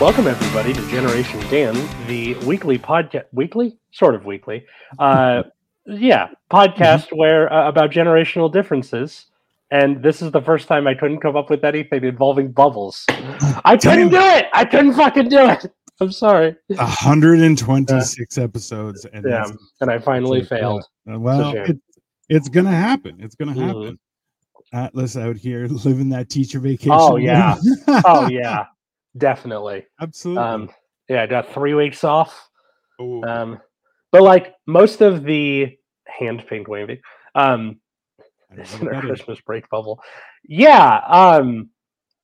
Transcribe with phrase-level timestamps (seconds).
[0.00, 1.74] Welcome everybody to Generation Dan,
[2.06, 3.24] the weekly podcast.
[3.32, 4.64] Weekly, sort of weekly.
[4.98, 5.42] Uh,
[5.86, 9.26] yeah, podcast where uh, about generational differences.
[9.70, 13.04] And this is the first time I couldn't come up with anything involving bubbles.
[13.08, 14.46] I couldn't do it.
[14.54, 15.66] I couldn't fucking do it.
[16.00, 16.56] I'm sorry.
[16.68, 19.44] 126 episodes, and Yeah,
[19.82, 20.82] and I finally it's failed.
[21.12, 21.64] uh, Well, shame.
[21.66, 21.78] it,
[22.30, 23.16] it's gonna happen.
[23.20, 23.66] It's gonna Mhm.
[23.66, 23.98] happen.
[24.72, 26.92] Atlas out here living that teacher vacation.
[26.94, 27.56] Oh, yeah.
[28.06, 28.64] Oh yeah,
[29.16, 29.86] definitely.
[30.00, 30.42] absolutely.
[30.42, 30.70] Um,
[31.08, 32.48] yeah, I got three weeks off.
[33.00, 33.60] Oh, Um,
[34.12, 36.98] but like most of the hand paint waving,
[37.34, 37.80] um,
[38.56, 39.08] is in our that is.
[39.10, 40.00] Christmas break bubble.
[40.44, 41.70] Yeah, um,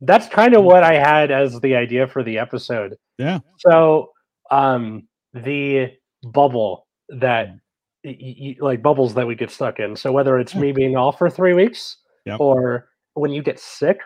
[0.01, 2.97] that's kind of what I had as the idea for the episode.
[3.19, 3.41] Yeah.
[3.59, 4.11] So,
[4.51, 5.93] um, the
[6.25, 7.49] bubble that
[8.05, 9.97] y- y- like bubbles that we get stuck in.
[9.97, 12.41] So whether it's me being off for three weeks Yep.
[12.41, 13.99] or when you get sick,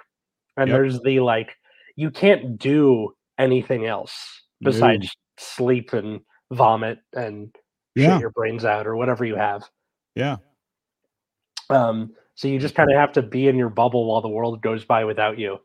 [0.56, 0.74] and Yep.
[0.76, 1.56] there's the like
[2.00, 6.20] you can't do anything else besides sleep and
[6.50, 7.54] vomit and
[7.94, 8.14] Yeah.
[8.14, 9.68] shit your brains out or whatever you have.
[10.14, 10.36] Yeah.
[11.68, 14.62] Um, so you just kind of have to be in your bubble while the world
[14.62, 15.58] goes by without you.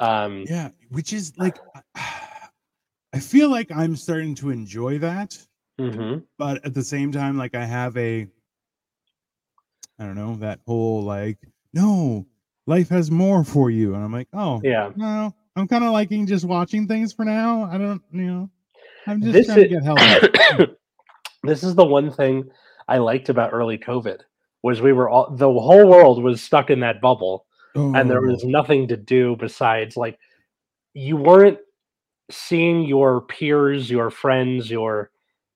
[0.00, 0.70] Um, Yeah.
[0.90, 1.56] Which is like,
[1.94, 5.38] I feel like I'm starting to enjoy that,
[5.78, 6.24] mhm.
[6.36, 8.26] but at the same time, like I have a,
[9.98, 11.38] I don't know, that whole like,
[11.72, 12.26] no,
[12.66, 14.90] life has more for you, and I'm like, oh, Yeah.
[14.96, 17.64] no, I'm kind of liking just watching things for now.
[17.64, 18.50] I don't, you know,
[19.06, 19.84] I'm just This trying to is- get
[20.54, 20.72] healthy.
[21.44, 22.48] this is the one thing
[22.88, 24.20] I liked about early COVID
[24.62, 28.30] was we were all the whole world was stuck in that bubble and there Oh,
[28.30, 30.18] was nothing to do besides like
[30.94, 31.58] you weren't
[32.30, 35.10] seeing your peers, your friends, your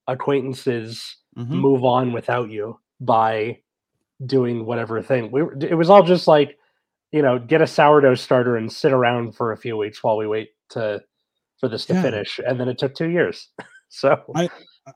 [0.06, 1.48] acquaintances mhm.
[1.48, 3.58] move on without you by
[4.26, 5.30] doing whatever thing.
[5.30, 6.58] We were, it was all just like,
[7.12, 10.26] you know, get a sourdough starter and sit around for a few weeks while we
[10.26, 11.02] wait to
[11.58, 12.02] for this to Yeah.
[12.02, 13.48] finish, and then it took two years.
[13.88, 14.22] so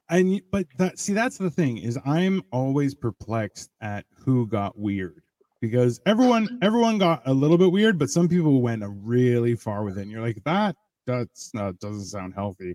[0.08, 4.78] and y- but that see that's the thing is i'm always perplexed at who got
[4.78, 5.22] weird
[5.60, 9.98] because everyone everyone got a little bit weird but some people went really far with
[9.98, 12.74] it and you're like that that's not doesn't sound healthy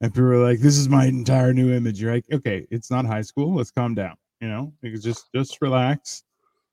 [0.00, 3.04] and people are like this is my entire new image you're like okay it's not
[3.04, 6.24] high school let's calm down you know just just relax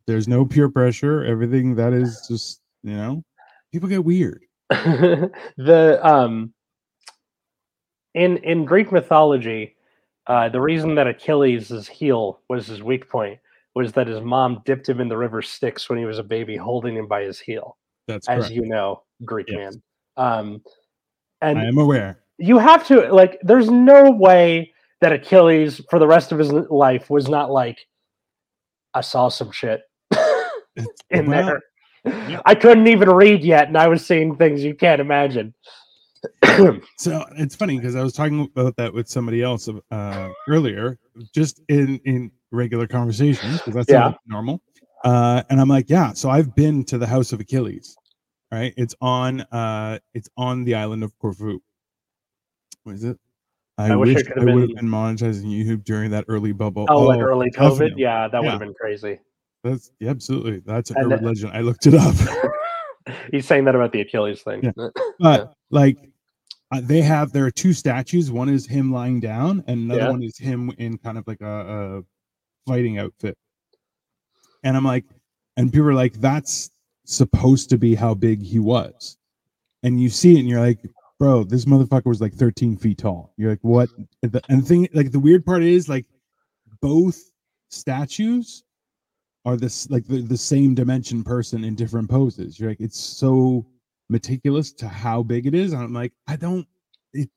[0.08, 3.24] there's no peer pressure everything that is just you know
[3.72, 6.54] people get weird the um
[8.16, 9.76] in in Greek mythology,
[10.28, 13.40] uh, the reason that Achilles' heel was his weak point
[13.76, 16.56] was that his mom dipped him in the river Styx when he was a baby,
[16.56, 17.78] holding him by his heel.
[18.08, 19.58] that's as correct you know, Greek Yes.
[19.58, 19.84] man.
[20.18, 20.62] Um,
[21.42, 23.38] and i am aware you have to like.
[23.44, 27.86] There's no way that Achilles, for the rest of his life, was not like,
[28.94, 29.82] I saw some shit
[31.10, 31.60] in Well,
[32.06, 32.42] there.
[32.46, 35.54] I couldn't even read yet, and I was seeing things you can't imagine.
[36.98, 40.98] So it's funny because I was talking about that with somebody else uh, earlier,
[41.34, 44.14] just in in regular conversations because that's Yeah.
[44.26, 44.62] normal.
[45.04, 46.14] Uh, and I'm like, yeah.
[46.14, 47.96] So I've been to the House of Achilles.
[48.52, 51.60] Right, it's on uh, it's on the island of Corfu.
[52.84, 53.18] What is it?
[53.78, 56.54] I, I wish I wish I have would have been- monetizing YouTube during that early
[56.54, 56.86] bubble.
[56.90, 58.52] oh, like early COVID, yeah, that would Yeah.
[58.52, 59.20] have been crazy.
[59.66, 60.62] That's yeah, absolutely.
[60.66, 61.52] That's an And urban legend.
[61.54, 62.16] I looked it up.
[63.32, 64.62] He's saying that about the Achilles thing.
[64.78, 64.90] Yeah.
[65.20, 65.98] But like
[66.72, 70.10] uh, they have there are two statues one is him lying down and another Yeah.
[70.12, 72.04] one is him in kind of like a, a
[72.68, 73.38] fighting outfit
[74.64, 75.06] and i'm like
[75.58, 76.72] and people are like that's
[77.06, 79.18] supposed to be how big he was
[79.84, 80.80] and you see it and you're like
[81.20, 83.90] bro this motherfucker was like 13 feet tall you're like what
[84.24, 86.06] and the, and the thing like the weird part is like
[86.82, 87.20] both
[87.70, 88.64] statues
[89.46, 93.66] are this like the, the same dimension person in different poses you're like it's so
[94.10, 95.74] meticulous to how big it is.
[95.74, 96.68] And I'm like, I don't.
[97.14, 97.28] It,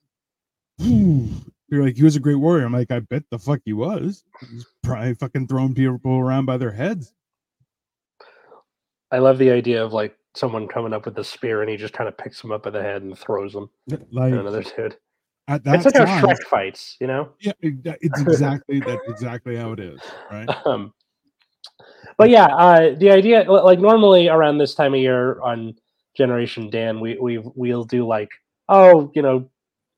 [0.78, 2.66] you're like, he was a great warrior.
[2.66, 4.22] I'm like, I bet the fuck he was.
[4.50, 7.12] He's probably fucking throwing people around by their heads.
[9.10, 11.94] I love the idea of like someone coming up with a spear and he just
[11.94, 13.70] kind of picks him up by the head and throws him
[14.12, 14.96] Like another dude.
[15.48, 17.30] at that It's like how size- Shrek fights, you know.
[17.40, 20.00] Yeah, it's exactly that's exactly how it is,
[20.30, 20.48] right?
[20.66, 20.92] Um,
[22.16, 25.74] but yeah, uh, the idea, like normally around this time of year on
[26.16, 28.30] Generation Dan, we we we'll do like,
[28.68, 29.48] oh, you know,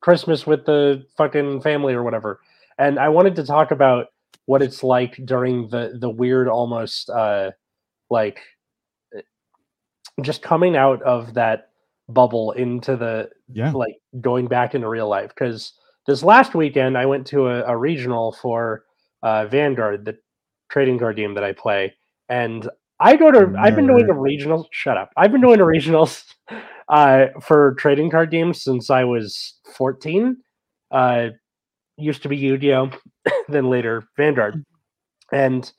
[0.00, 2.40] Christmas with the fucking family or whatever.
[2.78, 4.08] And I wanted to talk about
[4.46, 7.52] what it's like during the the weird, almost uh,
[8.10, 8.40] like
[9.16, 9.22] eh,
[10.22, 11.70] just coming out of that
[12.08, 15.72] bubble into the Yeah, like going back into real life because
[16.06, 18.84] this last weekend I went to a, a regional for
[19.22, 20.18] uh, Vanguard, the
[20.70, 21.94] trading card game that I play,
[22.28, 22.68] and
[22.98, 23.54] I go to.
[23.58, 24.68] I've been doing a regional.
[24.70, 25.10] Shut up.
[25.16, 26.24] I've been doing a regionals
[26.88, 30.36] uh, for trading card games since I was 14.
[30.90, 31.28] Uh,
[31.96, 32.90] used to be Yu-Gi-Oh,
[33.48, 34.64] then later Vanguard,
[35.32, 35.70] and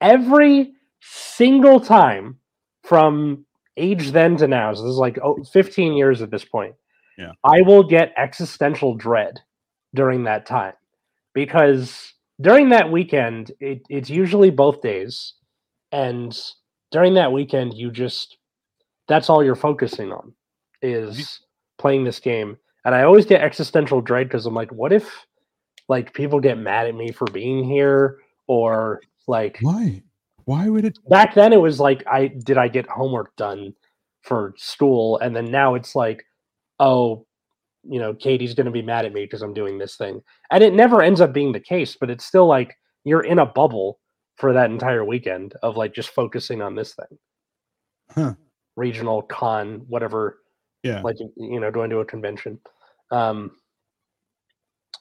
[0.00, 2.38] every single time
[2.82, 3.44] from
[3.76, 6.74] age then to now, so this is like oh, 15 years at this point.
[7.16, 7.32] Yeah.
[7.44, 9.40] I will get existential dread
[9.94, 10.74] during that time
[11.34, 15.34] because during that weekend, it, it's usually both days,
[15.92, 16.38] and
[16.90, 18.38] during that weekend, you just
[19.08, 20.32] that's all you're focusing on
[20.82, 21.42] is mm-hmm.
[21.78, 22.56] playing this game.
[22.84, 25.26] And I always get existential dread because I'm like, what if
[25.88, 30.02] like people get mad at me for being here or like Why?
[30.44, 30.98] Why would it?
[31.08, 33.74] back then it was like I did I get homework done
[34.22, 36.24] for school and then now it's like
[36.80, 37.26] oh
[37.88, 40.22] you know Katie's going to be mad at me because I'm doing this thing.
[40.50, 43.46] And it never ends up being the case, but it's still like you're in a
[43.46, 43.98] bubble
[44.36, 47.18] for that entire weekend of like just focusing on this thing.
[48.10, 48.34] Huh.
[48.76, 50.38] Regional con whatever
[50.82, 51.00] Yeah.
[51.02, 52.60] like you know going to a convention.
[53.10, 53.52] Um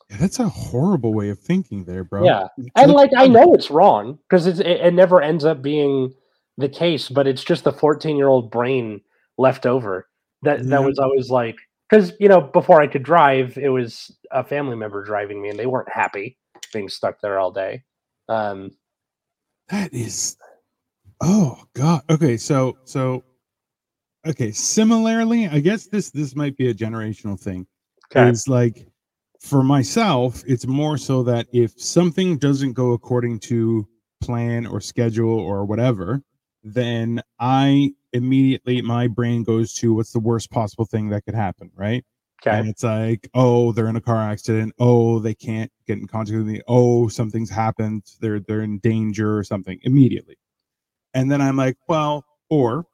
[0.10, 2.24] Yeah, that's a horrible way of thinking there, bro.
[2.24, 6.14] Yeah, and like- I know it's wrong because it, it never ends up being
[6.58, 9.02] the case, but it's just the 14 year old brain
[9.38, 10.08] left over
[10.44, 10.86] that that Yeah.
[10.86, 11.58] was always like
[11.90, 15.60] because you know before I could drive, it was a family member driving me, and
[15.60, 16.38] they weren't happy
[16.74, 17.84] being stuck there all day.
[18.30, 18.72] Um,
[19.70, 20.38] That is
[21.22, 22.02] oh god.
[22.10, 23.24] Okay, so so
[24.26, 27.68] okay, similarly, I guess this this might be a generational thing.
[28.12, 28.88] okay, Is like
[29.40, 33.88] for myself, it's more so that if something doesn't go according to
[34.22, 36.22] plan or schedule or whatever,
[36.64, 41.72] then I immediately my brain goes to what's the worst possible thing that could happen,
[41.76, 42.04] right?
[42.60, 44.74] And it's like, oh, they're in a car accident.
[44.80, 46.62] Oh, they can't get in contact with me.
[46.68, 48.04] Oh, something's happened.
[48.22, 50.38] They're they're in danger or something immediately.
[51.14, 52.86] And then I'm like, well, or,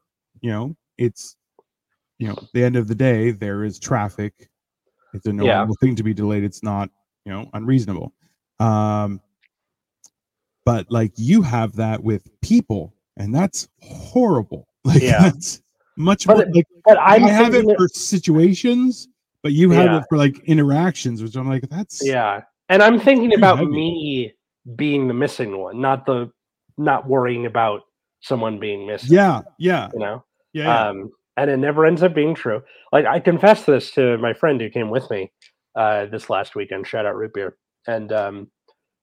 [0.42, 1.36] you know, it's
[2.20, 4.50] you know, the end of the day, there is traffic.
[5.14, 5.58] It's a Yeah.
[5.58, 6.44] normal thing to be delayed.
[6.44, 6.90] It's not,
[7.26, 8.14] you know, unreasonable.
[8.60, 9.20] Um,
[10.66, 14.68] but like you have that with people, and that's horrible.
[14.86, 15.24] Like Yeah.
[15.24, 15.62] that's
[15.98, 19.08] much But more like but i have it for situations,
[19.44, 19.98] but you have Yeah.
[20.00, 22.42] it for like interactions, which I'm like, that's Yeah.
[22.70, 23.72] And I'm thinking about heavy.
[23.72, 24.34] me
[24.76, 26.32] being the missing one, not the
[26.78, 27.82] not worrying about
[28.22, 29.14] someone being missing.
[29.14, 30.24] yeah, yeah, You know?
[30.54, 30.64] yeah.
[30.64, 30.88] yeah.
[30.90, 32.62] Um and it never ends up being true.
[32.92, 35.32] Like I confessed this to my friend who came with me
[35.76, 37.58] uh this last weekend, shout out root beer.
[37.88, 38.52] And um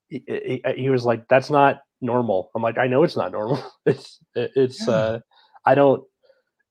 [0.09, 2.51] he, he, he was like, That's not normal.
[2.55, 3.63] I'm like, I know it's not normal.
[3.85, 4.93] It's it- it's Yeah.
[4.93, 5.19] uh
[5.65, 6.03] I don't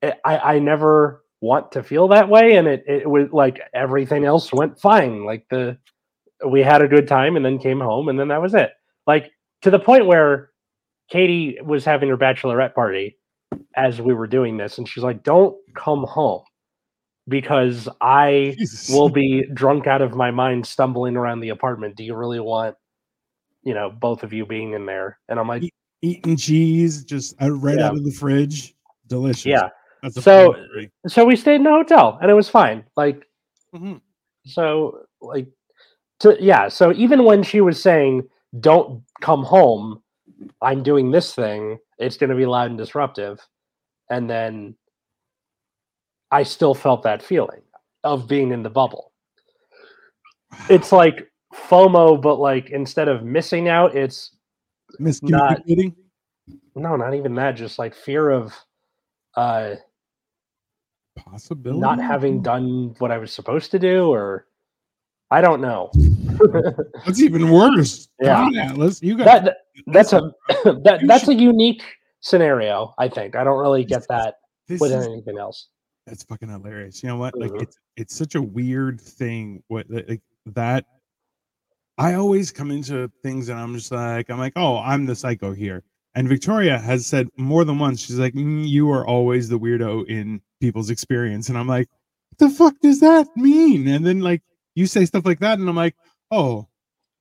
[0.01, 4.25] eh, I I never want to feel that way and it it was like everything
[4.25, 5.25] else went fine.
[5.25, 5.77] Like the
[6.47, 8.71] we had a good time and then came home and then that was it.
[9.07, 9.31] Like
[9.63, 10.49] to the point where
[11.09, 13.17] Katie was having her bachelorette party
[13.75, 16.43] as we were doing this and she's like don't come home
[17.27, 18.89] because I Jesus.
[18.89, 21.95] will be drunk out of my mind stumbling around the apartment.
[21.95, 22.75] Do you really want
[23.63, 25.19] you know both of you being in there?
[25.29, 25.63] And I'm like
[26.01, 27.87] eating cheese just uh, right Yeah.
[27.87, 28.73] out of the fridge.
[29.11, 29.45] Delicious.
[29.45, 29.69] yeah.
[30.01, 30.91] That's a So- fun.
[31.07, 32.83] So we stayed in a hotel and it was fine.
[32.97, 33.27] Like
[33.75, 34.01] Mhm.
[34.45, 35.47] so like
[36.21, 38.27] to yeah, so even when she was saying
[38.59, 40.01] don't come home,
[40.61, 43.39] I'm doing this thing, it's going to be loud and disruptive.
[44.09, 44.75] And then
[46.31, 47.61] I still felt that feeling
[48.03, 49.11] of being in the bubble.
[50.69, 54.35] It's like FOMO but like instead of missing out, it's
[54.99, 55.95] miscommunicating.
[56.75, 58.53] no, not even that, just like fear of
[59.35, 59.75] uh
[61.17, 61.79] Possibility.
[61.79, 64.47] not having done what I was supposed to do or
[65.29, 65.91] I don't know.
[67.05, 68.07] That's even worse.
[68.21, 68.49] Yeah.
[68.55, 69.01] Atlas.
[69.01, 69.57] You got that, that-
[69.87, 70.21] that's a
[70.83, 71.83] that that's a unique
[72.21, 72.93] scenario.
[72.99, 74.35] I think I don't really get that
[74.69, 75.69] with anything else.
[76.05, 77.01] That's fucking hilarious.
[77.03, 77.37] You know what?
[77.37, 77.63] Like Mhm.
[77.63, 79.63] it's it's such a weird thing.
[79.69, 80.85] What like that?
[81.97, 85.51] I always come into things and I'm just like I'm like, oh, I'm the psycho
[85.53, 85.83] here.
[86.15, 88.01] And Victoria has said more than once.
[88.01, 91.87] She's like, "Mm, you are always the weirdo in people's experience, and I'm like,
[92.29, 93.87] what the fuck does that mean?
[93.87, 94.41] And then like
[94.75, 95.95] you say stuff like that, and I'm like,
[96.31, 96.67] oh,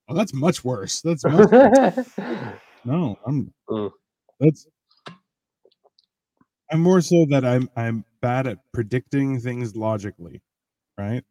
[0.08, 1.00] oh that's much worse.
[1.02, 1.50] That's much
[2.84, 3.90] no, I'm Mm.
[4.40, 4.66] that's
[6.72, 10.40] I'm more so that I'm I'm bad at predicting things logically,
[10.98, 11.22] right?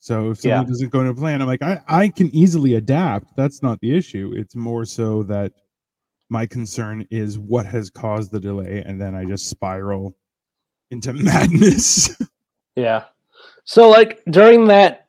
[0.00, 0.64] So if something Yeah.
[0.64, 3.34] doesn't go into plan, I'm like, I, I can easily adapt.
[3.36, 4.32] That's not the issue.
[4.36, 5.52] It's more so that
[6.34, 10.16] my concern is what has caused the delay, and then I just spiral
[10.90, 12.10] into madness.
[12.74, 13.04] yeah.
[13.62, 15.06] So like during that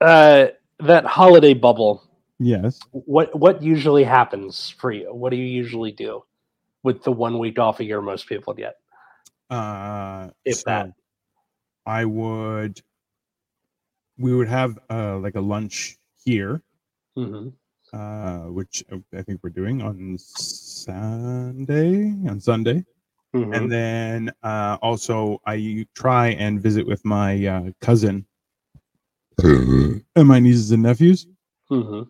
[0.00, 0.48] uh
[0.80, 2.02] that holiday bubble,
[2.40, 2.80] yes.
[2.90, 5.14] what what usually happens for you?
[5.14, 6.24] What do you usually do
[6.82, 8.74] with the one week off a year most people get?
[9.50, 10.92] Uh If so that.
[11.86, 12.82] I would
[14.18, 16.60] we would have uh like a lunch here,
[17.14, 17.50] hmm
[17.92, 18.84] uh, which
[19.16, 22.84] I think we're doing on Sunday on Sunday.
[23.34, 28.26] hmm and then uh, also I try and visit with my uh, cousin
[29.42, 31.26] and my nieces and nephews,
[31.68, 32.02] hmm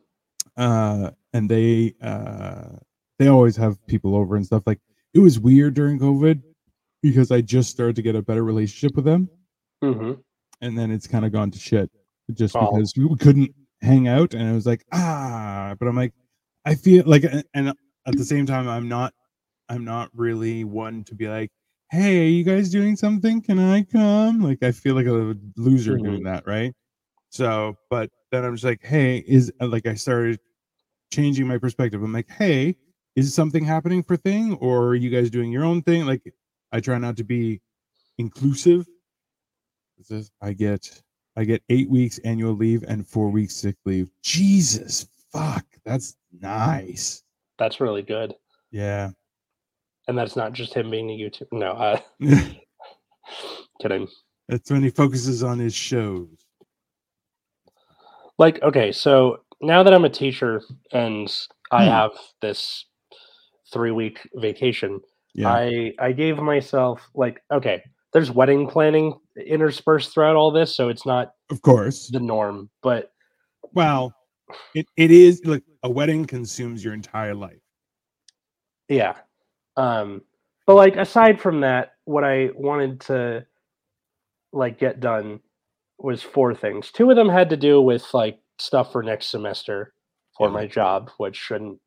[0.57, 2.77] uh, and they uh,
[3.19, 4.65] they always have people over and stuff.
[4.67, 4.81] Like
[5.15, 6.43] it was weird during COVID
[7.03, 9.29] because I just started to get a better relationship with them,
[9.83, 10.13] hmm
[10.61, 11.91] and then it's kind of gone to shit
[12.35, 12.71] just Oh.
[12.71, 16.15] because we couldn't hang out, and it was like ah, but I'm like
[16.65, 17.25] I feel like,
[17.55, 19.13] and at the same time, I'm not
[19.69, 21.51] I'm not really one to be like,
[21.91, 23.43] hey, are you guys doing something?
[23.43, 24.41] Can I come?
[24.43, 26.73] Like, I feel like a loser doing that, right?
[27.31, 30.39] So, but then I'm just like, hey, is like I started
[31.13, 32.03] changing my perspective.
[32.03, 32.77] I'm like, hey,
[33.17, 36.07] is something happening for thing, or are you guys doing your own thing?
[36.07, 36.23] Like,
[36.71, 37.61] I try not to be
[38.19, 38.87] inclusive.
[40.41, 41.03] I get
[41.37, 44.11] I get eight weeks annual leave and four weeks sick leave.
[44.23, 47.23] Jesus fuck, that's nice.
[47.59, 48.35] That's really good.
[48.71, 49.11] Yeah.
[50.09, 51.47] And that's not just him being a YouTube.
[51.53, 52.01] No, uh,
[53.81, 54.09] kidding.
[54.49, 56.29] That's when he focuses on his shows.
[58.39, 60.63] Like, okay, so now that I'm a teacher
[60.93, 61.33] and
[61.71, 61.91] I Hmm.
[61.91, 62.11] have
[62.41, 62.87] this
[63.73, 65.01] three week vacation,
[65.35, 65.49] Yeah.
[65.51, 67.83] I I gave myself like, okay,
[68.13, 72.09] there's wedding planning interspersed throughout all this, so it's not of course.
[72.11, 73.11] the norm, but
[73.73, 74.15] Well,
[74.75, 77.61] it, it is like a wedding consumes your entire life.
[78.89, 79.15] yeah.
[79.77, 80.23] Um,
[80.67, 83.47] but like aside from that, what I wanted to
[84.53, 85.41] like get done
[85.99, 86.91] was four things.
[86.91, 89.95] Two of them had to do with like stuff for next semester
[90.37, 90.53] for Yeah.
[90.53, 91.81] my job, which shouldn't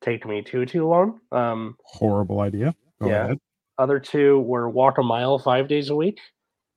[0.00, 1.20] take me too too long.
[1.32, 2.74] Um, Horrible idea.
[3.02, 3.24] Go Yeah.
[3.26, 3.38] ahead.
[3.78, 6.18] Other two were walk a mile five days a week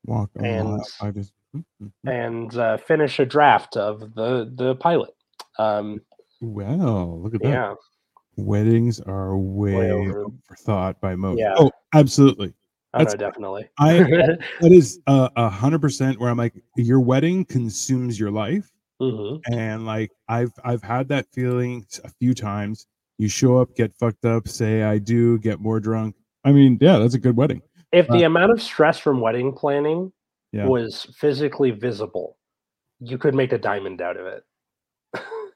[0.05, 0.74] Walk a mile.
[0.75, 2.12] And- I just, mm, mm, mm.
[2.12, 5.12] and uh, finish a draft of the the pilot.
[5.60, 6.01] Um,
[6.41, 7.50] well, look at that.
[7.50, 7.74] yeah,
[8.36, 11.38] Weddings are way, over- overthought by most.
[11.39, 11.53] Yeah.
[11.58, 12.48] Oh, absolutely.
[12.48, 13.70] Know That's- definitely.
[13.79, 18.72] I that is a hundred percent where I'm like, your wedding consumes your life.
[19.00, 22.86] hmm and like i've i've had that feeling a few times
[23.17, 26.98] you show up get fucked up say i do get more drunk i mean yeah
[27.00, 30.12] that's a good wedding If the Uh, amount of stress from wedding planning
[30.53, 30.65] Yeah.
[30.67, 32.38] was physically visible,
[33.00, 34.43] you could make a diamond out of it.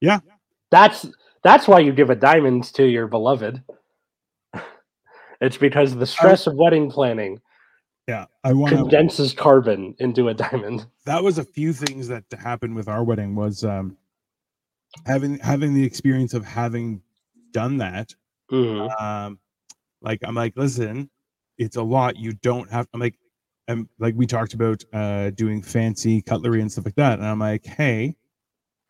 [0.00, 0.18] Yeah.
[0.70, 1.06] That's
[1.44, 3.62] that's why you give a diamond to your beloved.
[5.40, 7.40] It's because the stress of wedding planning
[8.08, 10.86] yeah i want condenses carbon into a diamond.
[11.06, 13.96] that was a few things that happened with our wedding was um
[15.06, 17.00] having having the experience of having
[17.52, 18.14] done that
[18.50, 19.00] Mhm.
[19.00, 19.38] um
[20.02, 21.08] like i'm like listen
[21.58, 23.14] it's a lot you don't have i'm like
[23.68, 27.38] i'm like we talked about uh doing fancy cutlery and stuff like that and i'm
[27.38, 28.14] like hey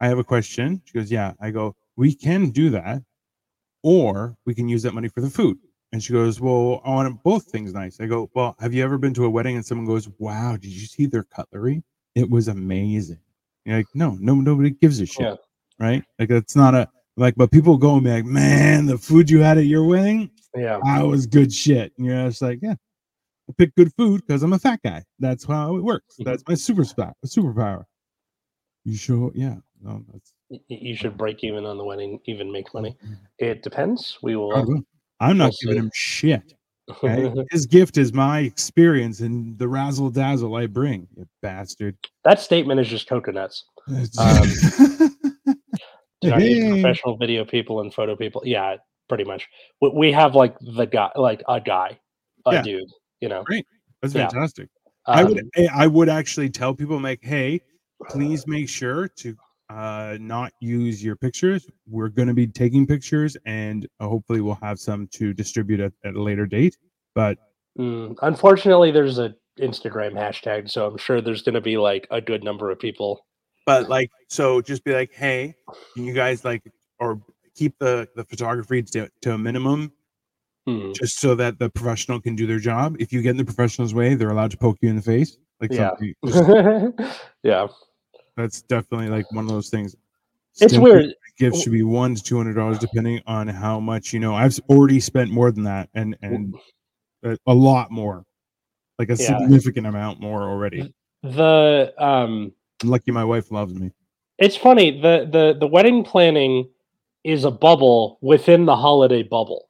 [0.01, 0.83] i have a question.
[0.85, 1.33] She goes yeah.
[1.41, 3.03] I go we can do that
[3.83, 5.59] or we can use that money for the food.
[5.93, 8.01] And she goes well i want both things nice.
[8.01, 10.71] I go well have you ever been to a wedding and someone goes wow did
[10.71, 11.83] you see their cutlery?
[12.15, 13.19] It was amazing
[13.65, 15.37] you're like no no nobody gives a shit Yeah.
[15.79, 16.03] right?
[16.19, 19.41] Like it's not a like but people go and be like man the food you
[19.41, 20.79] had at your wedding Yeah.
[20.85, 22.75] I was good shit and you're just like yeah
[23.49, 26.25] i pick good food because i'm a fat guy that's how it works Mhm.
[26.25, 27.85] that's my super spot superpower
[28.85, 29.31] you sure?
[29.35, 30.33] yeah no that's
[30.69, 32.95] You should break even on the wedding, even make money.
[33.39, 34.19] It depends.
[34.23, 34.53] We will.
[35.21, 35.79] i'm not we'll giving see.
[35.87, 36.53] him shit
[37.05, 37.33] okay?
[37.51, 42.81] his gift is my experience and the razzle dazzle i bring you bastard that statement
[42.81, 43.65] is just coconuts.
[43.89, 43.95] Do
[46.31, 46.71] not need Hey.
[46.71, 48.43] professional video people and photo people.
[48.45, 48.77] Yeah,
[49.09, 49.47] pretty much.
[49.81, 51.99] We, we have like the guy, like a guy,
[52.47, 52.63] a Yeah.
[52.63, 52.89] dude.
[53.21, 53.43] You know.
[53.45, 53.67] Great.
[54.01, 54.29] That's Yeah.
[54.29, 54.69] fantastic
[55.07, 57.61] I would Um, eh, I would actually tell people like, hey,
[58.11, 59.37] please make sure to
[59.71, 61.67] uh not use your pictures.
[61.89, 65.93] We're going to be taking pictures and uh, hopefully we'll have some to distribute at,
[66.05, 66.77] at a later date.
[67.15, 67.39] But
[67.79, 72.21] mm, unfortunately, there's a Instagram hashtag, so I'm sure there's going to be like a
[72.21, 73.27] good number of people.
[73.67, 75.55] but like so just be like, hey,
[75.95, 76.63] can you guys like
[76.99, 77.21] or
[77.55, 79.93] keep the the photography to, to a minimum
[80.67, 82.95] Hmm, just so that the professional can do their job.
[83.01, 85.37] If you get in the professional's way, they're allowed to poke you in the face.
[85.61, 85.91] Like Yeah.
[86.25, 87.67] just- yeah,
[88.37, 89.97] that's definitely like one of those things.
[90.61, 91.15] it's weird.
[91.37, 94.57] gifts should be one to two hundred dollars depending on how much you know i've
[94.69, 96.55] already spent more than that and and
[97.25, 98.23] a, a lot more
[98.99, 99.39] like a Yeah.
[99.39, 100.93] significant amount more already
[101.23, 103.91] The um, i'm lucky my wife loves me
[104.39, 105.01] it's funny.
[105.01, 106.69] The the the wedding planning
[107.25, 109.69] is a bubble within the holiday bubble.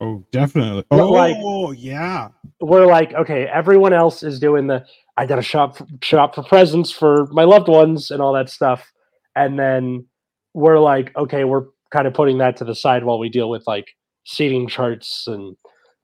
[0.00, 0.84] Oh, definitely.
[0.90, 1.36] Oh, like-
[1.78, 2.28] yeah.
[2.60, 4.84] we're like, okay, everyone else is doing the
[5.16, 8.90] I gotta shop for, shop for presents for my loved ones and all that stuff,
[9.36, 10.06] and then
[10.54, 13.62] we're like, okay, we're kind of putting that to the side while we deal with
[13.66, 13.88] like
[14.24, 15.56] seating charts and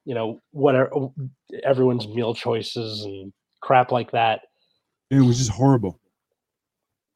[0.04, 0.90] you know whatever
[1.64, 4.42] everyone's meal choices and crap like that.
[5.10, 5.98] It was just horrible.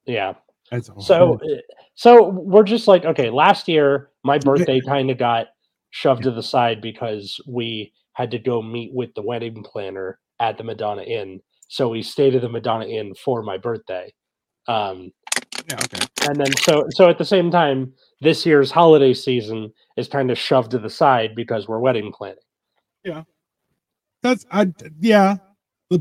[0.05, 0.33] Yeah.
[0.73, 1.57] That's So uh,
[1.93, 5.47] so we're just like, okay, last year my birthday kind of got
[5.91, 10.57] shoved to the side because we had to go meet with the wedding planner at
[10.57, 11.41] the Madonna Inn.
[11.67, 14.11] So we stayed at the Madonna Inn for my birthday.
[14.67, 15.11] Um,
[15.69, 16.05] yeah, okay.
[16.27, 20.39] and then so so at the same time, this year's holiday season is kind of
[20.39, 22.37] shoved to the side because we're wedding planning.
[23.03, 23.23] Yeah.
[24.23, 25.37] That's I yeah,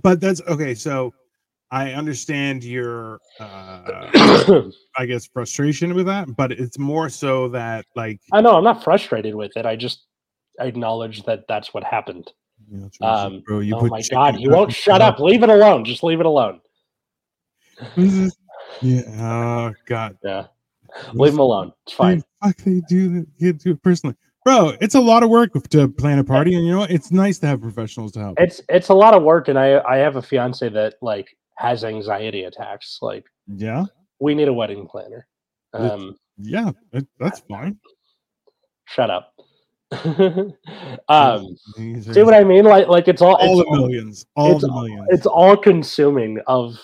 [0.02, 0.74] but that's okay.
[0.74, 1.12] So
[1.72, 4.10] I understand your uh
[4.96, 8.84] I guess frustration with that, but it's more so that like I know I'm not
[8.84, 9.64] frustrated with it.
[9.66, 10.04] I just
[10.60, 12.30] acknowledge that that's what happened.
[12.70, 15.18] you it's just- Um, bro, you oh my god, he won't shut up.
[15.18, 15.84] Leave it alone.
[15.86, 16.60] Just leave it alone.
[18.82, 19.02] yeah.
[19.18, 20.18] Oh god.
[20.22, 20.46] Yeah.
[21.14, 21.72] Leave him alone.
[21.86, 22.22] It's fine.
[22.44, 23.26] Fuck, they do.
[23.38, 24.14] You do it personally,
[24.44, 24.72] bro.
[24.82, 26.90] It's a lot of work to plan a party, and you know what?
[26.90, 28.38] It's nice to have professionals to help.
[28.38, 31.84] It's it's a lot of work, and I I have a fiance that like has
[31.84, 32.98] anxiety attacks.
[33.00, 33.84] Like Yeah,
[34.18, 35.26] we need a wedding planner.
[35.72, 37.78] Um, yeah, that, that's fine.
[38.86, 39.32] shut up.
[41.08, 42.64] um, see what I mean?
[42.64, 45.06] Like like it's all all it's, the millions, all the all- millions.
[45.10, 46.74] it's all consuming of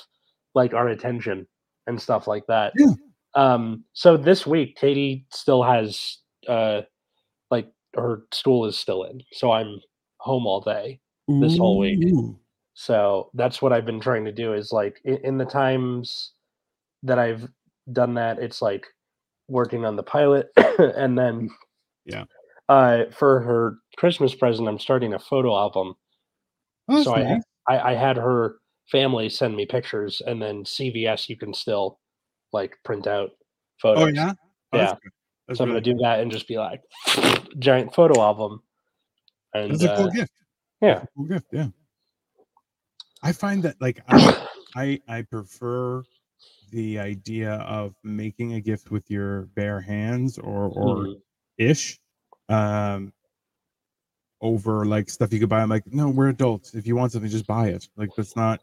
[0.54, 1.46] like our attention
[1.86, 2.72] and stuff like that.
[2.76, 2.92] Yeah.
[3.34, 6.82] Um, so this week, Katie still has uh
[7.50, 9.80] like her school is still in, so I'm
[10.18, 11.00] home all day.
[11.28, 12.00] this whole week.
[12.80, 16.34] So that's what I've been trying to do is like in, in the times
[17.02, 17.48] that I've
[17.90, 18.86] done that, it's like
[19.48, 20.46] working on the pilot
[20.78, 21.50] and then
[22.04, 22.26] Yeah.
[22.68, 25.96] Uh for her Christmas present, I'm starting a photo album.
[26.88, 27.42] Oh, that's so I, nice.
[27.66, 28.58] I I had her
[28.92, 31.98] family send me pictures and then CVS you can still
[32.52, 33.30] like print out
[33.82, 34.04] photos.
[34.04, 34.32] Oh yeah,
[34.72, 34.94] Oh, Yeah.
[35.02, 35.12] good.
[35.48, 36.82] That's So I'm gonna do that and just be like
[37.58, 38.62] giant photo album.
[39.52, 40.32] And That's a cool uh, gift.
[40.80, 40.94] yeah.
[40.94, 41.46] That's a cool gift.
[41.50, 41.68] Yeah.
[43.22, 46.02] I find that like I, I I prefer
[46.70, 51.20] the idea of making a gift with your bare hands or or Mhm.
[51.58, 51.98] ish
[52.48, 53.12] um
[54.40, 55.60] over like stuff you could buy.
[55.60, 56.74] I'm like, no, we're adults.
[56.74, 57.88] If you want something, just buy it.
[57.96, 58.60] Like that's not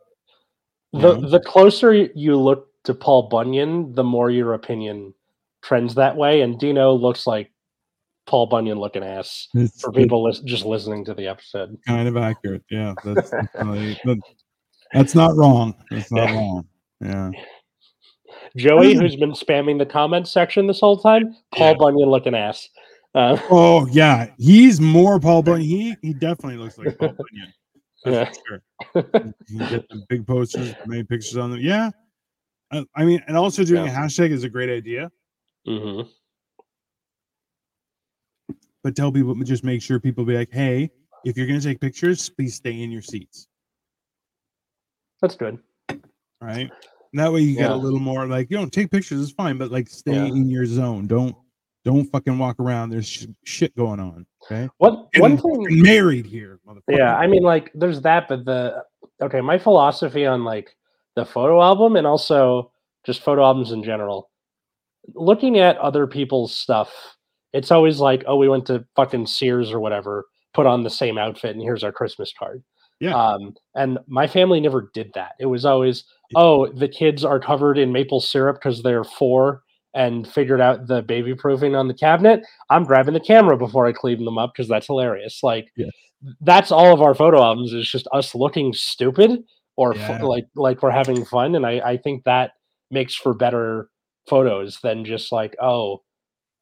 [0.93, 1.29] the know?
[1.29, 5.13] the closer you look to Paul Bunyan, the more your opinion
[5.61, 6.41] trends that way.
[6.41, 7.51] And Dino looks like
[8.27, 11.77] Paul Bunyan looking ass it's, for people lis- just listening to the episode.
[11.85, 12.63] kind of accurate.
[12.71, 14.19] Yeah, that's definitely, that-
[14.93, 15.73] that's not wrong.
[15.91, 16.35] That's not Yeah.
[16.35, 16.67] wrong.
[17.01, 17.31] Yeah.
[18.57, 19.01] Joey, Mm.
[19.01, 21.77] who's been spamming the comments section this whole time, Paul Yeah.
[21.77, 22.69] Bunyan looking ass.
[23.13, 25.61] Uh, Oh yeah, he's more Paul Bunyan.
[25.67, 27.53] He he definitely looks like Paul Bunyan.
[28.05, 28.61] That's for
[28.93, 29.33] sure.
[29.49, 31.59] You get the big posters, many pictures on them.
[31.59, 31.89] Yeah,
[32.71, 35.09] Uh, I mean, and also doing a hashtag is a great idea.
[35.67, 36.07] mhm.
[38.83, 40.91] But tell people, just make sure people be like, hey,
[41.25, 43.47] if you're gonna take pictures, please stay in your seats.
[45.25, 45.57] That's good.
[46.39, 46.69] Right.
[47.13, 49.57] That way you get a little more like you don't know, take pictures is fine,
[49.57, 50.25] but like stay Yeah.
[50.25, 51.07] in your zone.
[51.07, 51.35] Don't
[51.83, 52.91] don't fucking walk around.
[52.91, 54.27] There's sh- shit going on.
[54.43, 54.69] Okay.
[54.77, 56.81] One one Getting thing married here, motherfucker.
[56.97, 58.83] Yeah, I mean, like, there's that, but the
[59.19, 60.75] okay, my philosophy on like
[61.15, 62.71] the photo album and also
[63.03, 64.29] just photo albums in general,
[65.15, 66.93] looking at other people's stuff,
[67.53, 71.17] it's always like, oh, we went to fucking Sears or whatever, put on the same
[71.17, 72.63] outfit, and here's our Christmas card.
[72.99, 73.15] Yeah.
[73.15, 75.33] Um, and my family never did that.
[75.39, 76.05] It was always,
[76.35, 81.01] oh, the kids are covered in maple syrup because they're four and figured out the
[81.01, 82.41] baby proofing on the cabinet.
[82.69, 85.41] I'm grabbing the camera before I clean them up because that's hilarious.
[85.43, 85.89] Like, Yeah.
[86.41, 89.43] that's all of our photo albums is just us looking stupid
[89.77, 90.21] or Yeah.
[90.23, 92.51] like like we're having fun and I, I think that
[92.91, 93.89] makes for better
[94.27, 96.01] photos than just like oh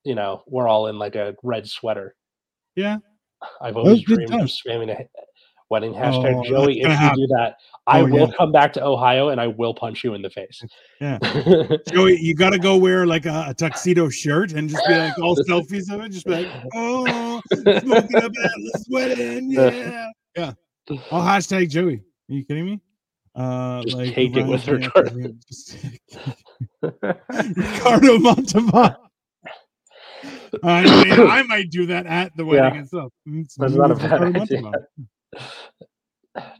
[0.04, 2.16] you know we're all in like a red sweater
[2.76, 2.98] Yeah.
[3.62, 5.08] i've always dreamed of spamming a
[5.74, 7.20] wedding hashtag Oh, joey if you happen.
[7.20, 7.56] do that
[7.88, 8.36] i Oh, will yeah.
[8.40, 10.62] come back to ohio and i will punch you in the face
[11.02, 11.18] Yeah.
[11.94, 15.18] Joey, you got to go wear like a, a tuxedo shirt and just be like
[15.20, 16.10] all selfies of it.
[16.18, 19.52] Just be like, oh, smoking up Atlas sweating.
[19.52, 20.08] Yeah.
[20.38, 20.54] Yeah.
[21.12, 21.98] I'll hashtag Joey.
[22.30, 22.80] Are you kidding me?
[23.36, 24.78] Uh, Just like take it with her,
[27.56, 28.96] Ricardo Montalban.
[30.64, 32.82] I, mean, I might do that at the wedding Yeah.
[32.82, 33.12] itself.
[33.26, 34.62] It's That's not a bad idea.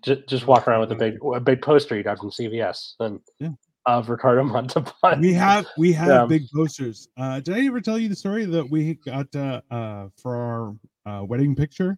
[0.04, 3.20] Just, just walk around with a big a big poster you got from cvs and
[3.40, 3.50] Yeah.
[3.88, 7.08] of ricardo montalban we have we have big posters.
[7.18, 10.76] Uh, did I ever tell you the story that we got uh, uh, for our
[11.12, 11.98] uh, wedding picture?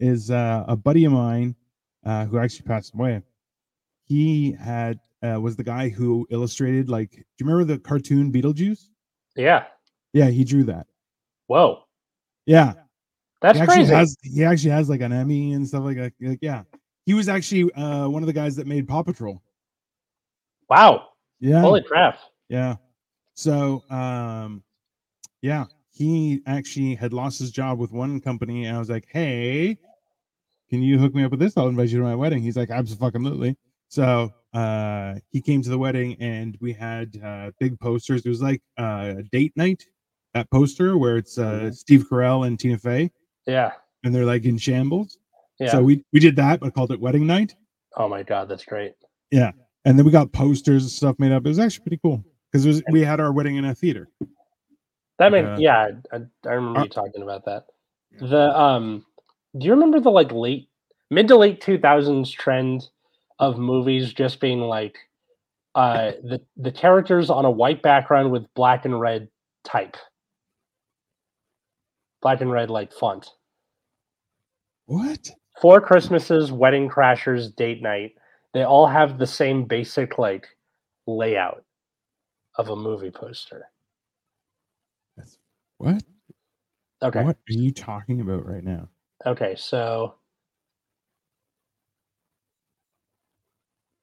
[0.00, 1.54] is uh, a buddy of mine
[2.04, 3.22] uh, who actually passed away.
[4.04, 7.10] He had uh, was the guy who illustrated like.
[7.10, 8.88] Do you remember the cartoon Beetlejuice?
[9.36, 9.64] Yeah.
[10.12, 10.86] Yeah, he drew that.
[11.46, 11.82] Whoa.
[12.46, 12.74] Yeah,
[13.40, 13.94] That's he actually crazy.
[13.94, 16.12] has he actually has like an Emmy and stuff like that.
[16.20, 16.62] Like, yeah,
[17.06, 19.40] he was actually uh, one of the guys that made Paw Patrol.
[20.68, 21.08] wow.
[21.40, 22.18] Yeah, Holy crap.
[22.48, 22.74] yeah.
[23.34, 24.64] So, um,
[25.40, 29.78] yeah, he actually had lost his job with one company, and I was like, "Hey,
[30.68, 31.56] can you hook me up with this?
[31.56, 33.56] I'll invite you to my wedding." He's like, "Absolutely."
[33.88, 38.26] So, uh, he came to the wedding, and we had uh, big posters.
[38.26, 39.86] It was like uh, date night.
[40.34, 41.74] That poster where it's uh, Mhm.
[41.76, 43.10] Steve Carell and Tina Fey,
[43.48, 43.72] Yeah.
[44.04, 45.18] and they're like in shambles.
[45.58, 45.72] Yeah.
[45.72, 47.54] So we we did that, but called it wedding night.
[47.96, 48.94] oh my god, that's great.
[49.30, 49.52] Yeah.
[49.84, 51.44] And then we got posters and stuff made up.
[51.44, 54.08] It was actually pretty cool because it was we had our wedding in a theater.
[55.18, 57.64] That made Uh, yeah, I, I remember uh, you talking about that.
[58.20, 59.04] The um
[59.56, 60.68] do you remember the like late
[61.10, 62.88] mid to late 2000s trend
[63.38, 64.96] of movies just being like
[65.74, 69.28] uh the the characters on a white background with black and red
[69.64, 69.96] type.
[72.22, 73.30] Black and red like font.
[74.88, 75.30] What?
[75.60, 78.12] Four Christmases, Wedding Crashers, Date Night,
[78.54, 80.48] they all have the same basic like
[81.06, 81.62] layout
[82.56, 83.66] of a movie poster.
[85.76, 86.02] What?
[87.02, 87.22] Okay.
[87.22, 88.88] What are you talking about right now?
[89.26, 90.14] Okay, so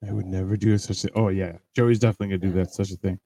[0.08, 1.10] I would never do such a.
[1.16, 3.20] Oh yeah, Joey's definitely gonna do that such a thing.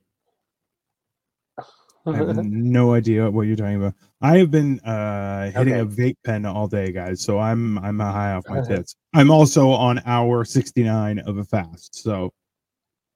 [2.14, 3.96] I have no idea what you're talking about.
[4.22, 7.22] I have been uh hitting a vape pen all day, guys.
[7.22, 8.96] So I'm I'm high off my tits.
[9.14, 12.34] I'm also on hour 69 of a fast, so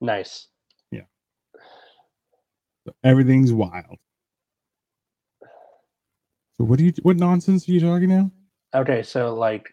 [0.01, 0.47] nice.
[0.91, 1.01] Yeah.
[3.03, 3.97] Everything's wild.
[6.58, 6.93] So what do you?
[7.01, 8.32] What nonsense are you talking now?
[8.75, 9.69] Okay, so like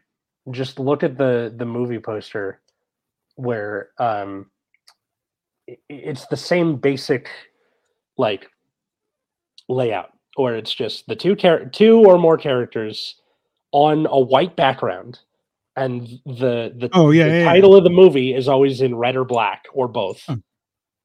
[0.50, 2.60] just look at the the movie poster
[3.36, 4.50] where um
[5.88, 7.28] it's the same basic
[8.16, 8.48] like
[9.70, 13.16] layout or it's just the two char- two or more characters
[13.72, 15.18] on a white background
[15.76, 17.44] and the the, Oh yeah, the yeah, yeah.
[17.44, 20.28] title of the movie is always in red or black or both.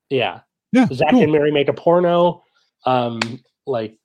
[0.09, 0.41] Yeah.
[0.71, 0.87] yeah.
[0.91, 1.23] Zack cool.
[1.23, 2.43] and Miri make a porno.
[2.85, 3.19] Um,
[3.65, 3.97] like,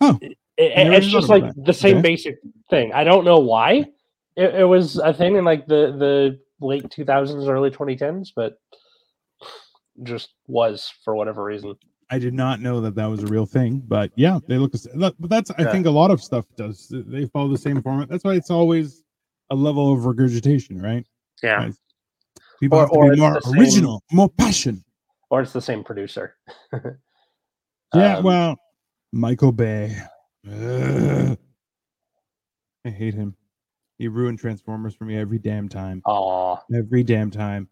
[0.00, 1.64] Oh, it, it- it's just like that.
[1.64, 2.02] the same Okay.
[2.02, 2.38] basic
[2.70, 2.92] thing.
[2.92, 3.86] I don't know why
[4.36, 8.32] it, it was a thing in like the the late two thousands, early twenty tens,
[8.36, 8.58] but
[10.02, 11.74] just was for whatever reason.
[12.10, 14.72] I did not know that that was a real thing, but yeah, they look.
[14.72, 16.88] the sa- that- But that's I think a lot of stuff does.
[16.90, 18.08] They follow the same format.
[18.08, 19.02] That's why it's always
[19.50, 21.06] a level of regurgitation, right?
[21.42, 21.74] Yeah, Right.
[22.60, 24.84] People Or- have to be more the same- original, more passion.
[25.30, 26.34] or it's the same producer.
[27.94, 28.56] Yeah, Um, well,
[29.12, 29.96] Michael Bay.
[30.46, 31.38] Ugh.
[32.84, 33.34] I hate him.
[33.96, 36.02] He ruined Transformers for me every damn time.
[36.04, 37.68] aw, Every damn time.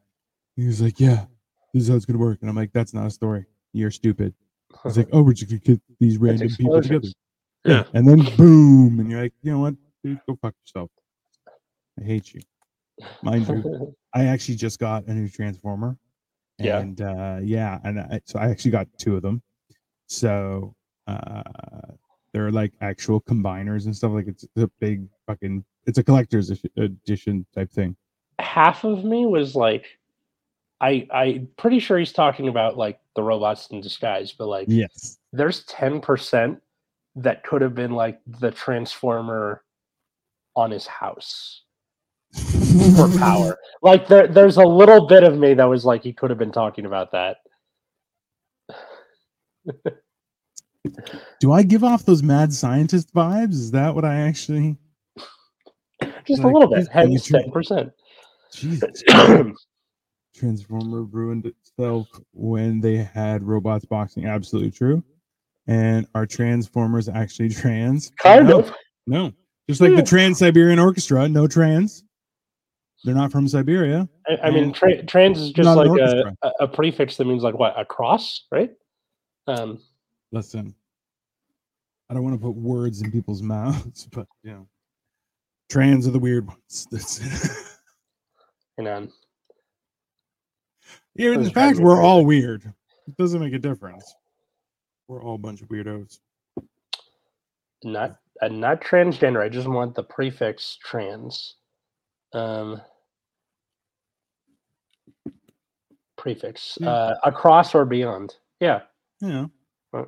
[0.57, 1.27] He was like, "Yeah,
[1.75, 3.45] this is how it's gonna work," and I'm like, "That's not a story.
[3.77, 4.35] You're stupid."
[4.85, 7.09] He's like, "Oh, we're just gonna get these random people together."
[7.67, 7.85] Yeah.
[7.95, 10.91] And then boom, and you're like, you know what, dude, go fuck yourself.
[12.01, 12.41] I hate you.
[13.23, 15.97] Mind you, I actually just got a new transformer.
[16.59, 16.79] Yeah.
[16.79, 19.43] And uh yeah, and I, so I actually got two of them.
[20.07, 20.75] So
[21.07, 21.43] uh
[22.33, 24.13] they're like actual combiners and stuff.
[24.13, 27.97] Like it's a big fucking it's a collector's edition type thing.
[28.39, 29.87] Half of me was like,
[30.81, 35.19] I I'm pretty sure he's talking about like the robots in disguise, but like Yes.
[35.33, 36.61] there's 10%
[37.17, 39.65] that could have been like the transformer
[40.55, 41.63] on his house
[42.95, 43.59] for power.
[43.83, 46.53] Like there there's a little bit of me that was like he could have been
[46.53, 47.39] talking about that.
[51.41, 53.53] Do I give off those mad scientist vibes?
[53.53, 54.77] Is that what I actually
[56.27, 57.93] Just a little bit, hence 10%.
[58.53, 59.03] Jesus
[60.37, 64.27] Transformer ruined itself when they had robots boxing.
[64.27, 65.03] Absolutely true.
[65.67, 68.13] And are Transformers actually trans?
[68.19, 68.73] kind no, of.
[69.07, 69.33] No.
[69.69, 69.97] Just like Yeah.
[69.97, 72.05] the Trans Siberian Orchestra, no trans.
[73.05, 74.09] They're not from Siberia.
[74.29, 77.79] I, I mean, tra- trans is just like a, a, prefix that means like what?
[77.79, 78.71] A cross, right?
[79.47, 79.79] Um,
[80.33, 80.75] Listen,
[82.11, 84.69] I don't want to put words in people's mouths, but you know,
[85.71, 86.89] trans are the weird ones.
[86.91, 87.21] That's
[88.79, 89.09] you know,
[91.19, 92.65] yeah, in fact, we're all weird.
[93.07, 94.15] It doesn't make a difference.
[95.09, 96.19] We're all a bunch of weirdos.
[97.85, 99.41] not uh, not transgender.
[99.43, 101.55] I just want the prefix trans.
[102.33, 102.81] Um,
[106.17, 106.91] prefix Yeah.
[106.91, 108.35] uh, across or beyond.
[108.61, 108.83] Yeah.
[109.21, 109.47] Yeah.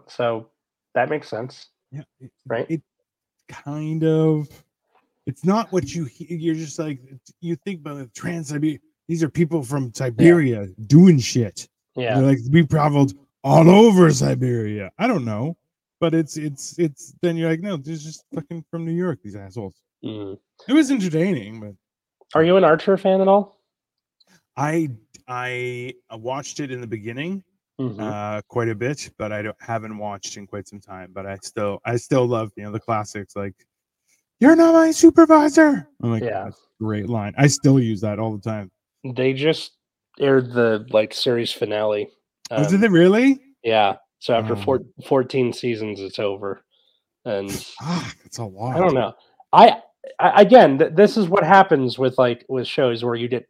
[0.08, 0.50] So
[0.94, 1.68] that makes sense.
[1.90, 2.66] yeah, it, Right.
[2.70, 2.82] It
[3.48, 4.48] kind of
[5.26, 7.00] it's not what you you're just like
[7.40, 8.78] you think about the trans Siberia.
[9.08, 11.68] These are people from Siberia doing shit.
[11.96, 12.16] Yeah.
[12.16, 14.90] They're like we traveled all over Siberia.
[14.98, 15.56] I don't know,
[16.00, 19.20] but it's it's it's then you're like no, they're just fucking from New York.
[19.24, 19.74] These assholes.
[20.04, 20.38] Mm.
[20.68, 21.72] It was entertaining, but
[22.34, 23.60] Are you an Archer fan at all?
[24.56, 24.90] I
[25.26, 27.42] I watched it in the beginning
[27.80, 28.00] Mhm.
[28.00, 31.12] uh quite a bit, but I don't haven't watched in quite some time.
[31.14, 33.54] But I still I still love you know the classics like
[34.40, 35.88] you're not my supervisor.
[36.02, 36.50] I'm like, Yeah.
[36.80, 37.34] great line.
[37.38, 38.70] I still use that all the time.
[39.14, 39.72] They just
[40.20, 42.08] aired the like series finale.
[42.50, 43.40] oh, Um, did they really?
[43.62, 43.96] Yeah.
[44.20, 44.62] So after Oh.
[44.62, 46.62] four, 14 seasons, it's over.
[47.24, 47.48] And
[48.22, 48.76] that's a lot.
[48.76, 49.12] I don't know.
[49.52, 49.76] I,
[50.18, 53.48] I again, th- this is what happens with like with shows where you get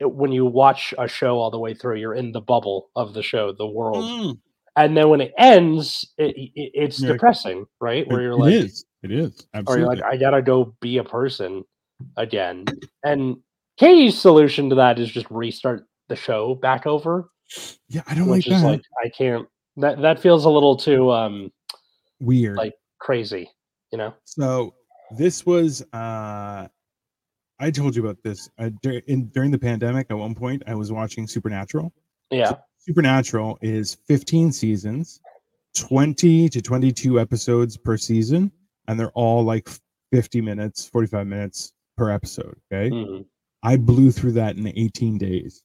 [0.00, 3.12] it, when you watch a show all the way through, you're in the bubble of
[3.14, 4.38] the show, the world, Mm,
[4.76, 8.06] and then when it ends, it, it, it's You're- depressing, right?
[8.08, 8.84] Where you're it like, is.
[9.02, 9.46] It is.
[9.66, 11.64] or you're like, I gotta go be a person
[12.16, 12.64] again.
[13.04, 13.36] And
[13.80, 17.30] Katie's solution to that is just restart the show back over,
[17.88, 18.62] yeah, I don't like that.
[18.62, 19.48] like I can't.
[19.76, 21.50] That that feels a little too um
[22.20, 22.56] Weird.
[22.56, 23.50] like- crazy,
[23.90, 24.12] you know?
[24.26, 24.74] So
[25.16, 26.68] this was uh
[27.58, 30.74] I told you about this uh, dur- in during the pandemic at one point I
[30.74, 31.92] was watching Supernatural.
[32.30, 32.52] Yeah.
[32.78, 35.20] Supernatural is 15 seasons,
[35.76, 38.52] 20 to 22 episodes per season
[38.88, 39.68] and they're all like
[40.12, 42.90] 50 minutes, 45 minutes per episode, okay?
[42.90, 43.24] Mhm.
[43.62, 45.62] I blew through that in 18 days.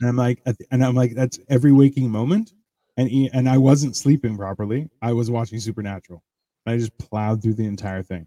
[0.00, 2.52] And I'm like and I'm like that's every waking moment
[2.96, 4.88] and and I wasn't sleeping properly.
[5.00, 6.22] I was watching Supernatural.
[6.66, 8.26] I just plowed through the entire thing.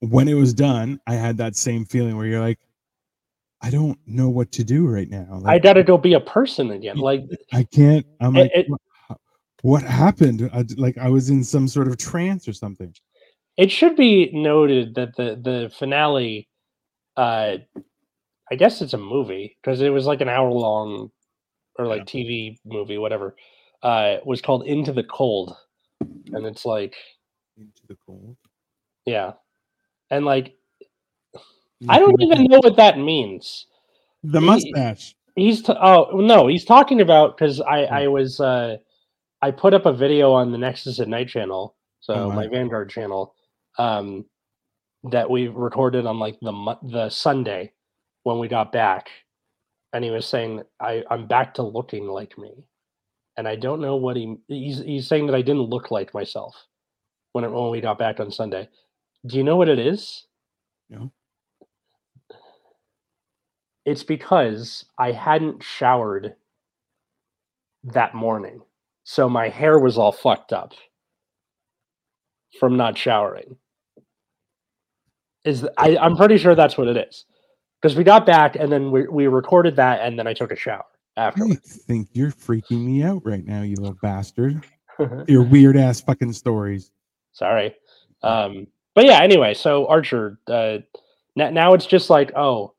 [0.00, 2.58] When it was done, I had that same feeling where you're like,
[3.62, 5.40] I don't know what to do right now.
[5.44, 6.96] I gotta go be a person again.
[6.96, 8.04] Like I can't.
[8.20, 9.16] I'm like, it- "Wha-
[9.62, 10.50] what happened?
[10.52, 12.94] I, like I was in some sort of trance or something.
[13.56, 16.48] it should be noted that the the finale
[17.16, 17.56] uh
[18.50, 21.10] i guess it's a movie because it was like an hour long
[21.78, 23.34] or like tv movie whatever
[23.82, 25.56] uh was called into the cold
[26.00, 26.94] and it's like
[27.56, 28.36] Into the cold.
[29.06, 29.32] yeah
[30.10, 30.56] and like
[31.88, 33.66] i don't even know what that means
[34.22, 35.14] the he- mustache.
[35.36, 38.76] he's t- oh no he's talking about because i i was uh
[39.42, 42.34] i put up a video on the nexus at night channel so Oh, wow.
[42.36, 43.34] my vanguard channel
[43.78, 44.24] um
[45.10, 47.72] that we recorded on like the the sunday
[48.24, 49.08] when we got back
[49.92, 52.52] and he was saying i i'm back to looking like me
[53.36, 56.56] and i don't know what he he's, he's saying that i didn't look like myself
[57.32, 58.68] when it, when we got back on sunday
[59.26, 60.26] do you know what it is
[60.90, 61.12] No.
[63.84, 66.34] it's because I hadn't showered
[67.84, 68.62] that morning.
[69.04, 70.72] So my hair was all fucked up
[72.58, 73.56] from not showering.
[75.44, 77.24] Is I, I'm pretty sure that's what it is.
[77.80, 80.56] Because we got back and then we, we recorded that and then I took a
[80.56, 81.44] shower after.
[81.44, 84.64] I think you're freaking me out right now, you little bastard.
[85.28, 86.92] Your weird ass fucking stories.
[87.32, 87.74] Sorry.
[88.22, 90.78] Um, but yeah, anyway, so Archer, uh,
[91.36, 92.74] now, now it's just like, oh,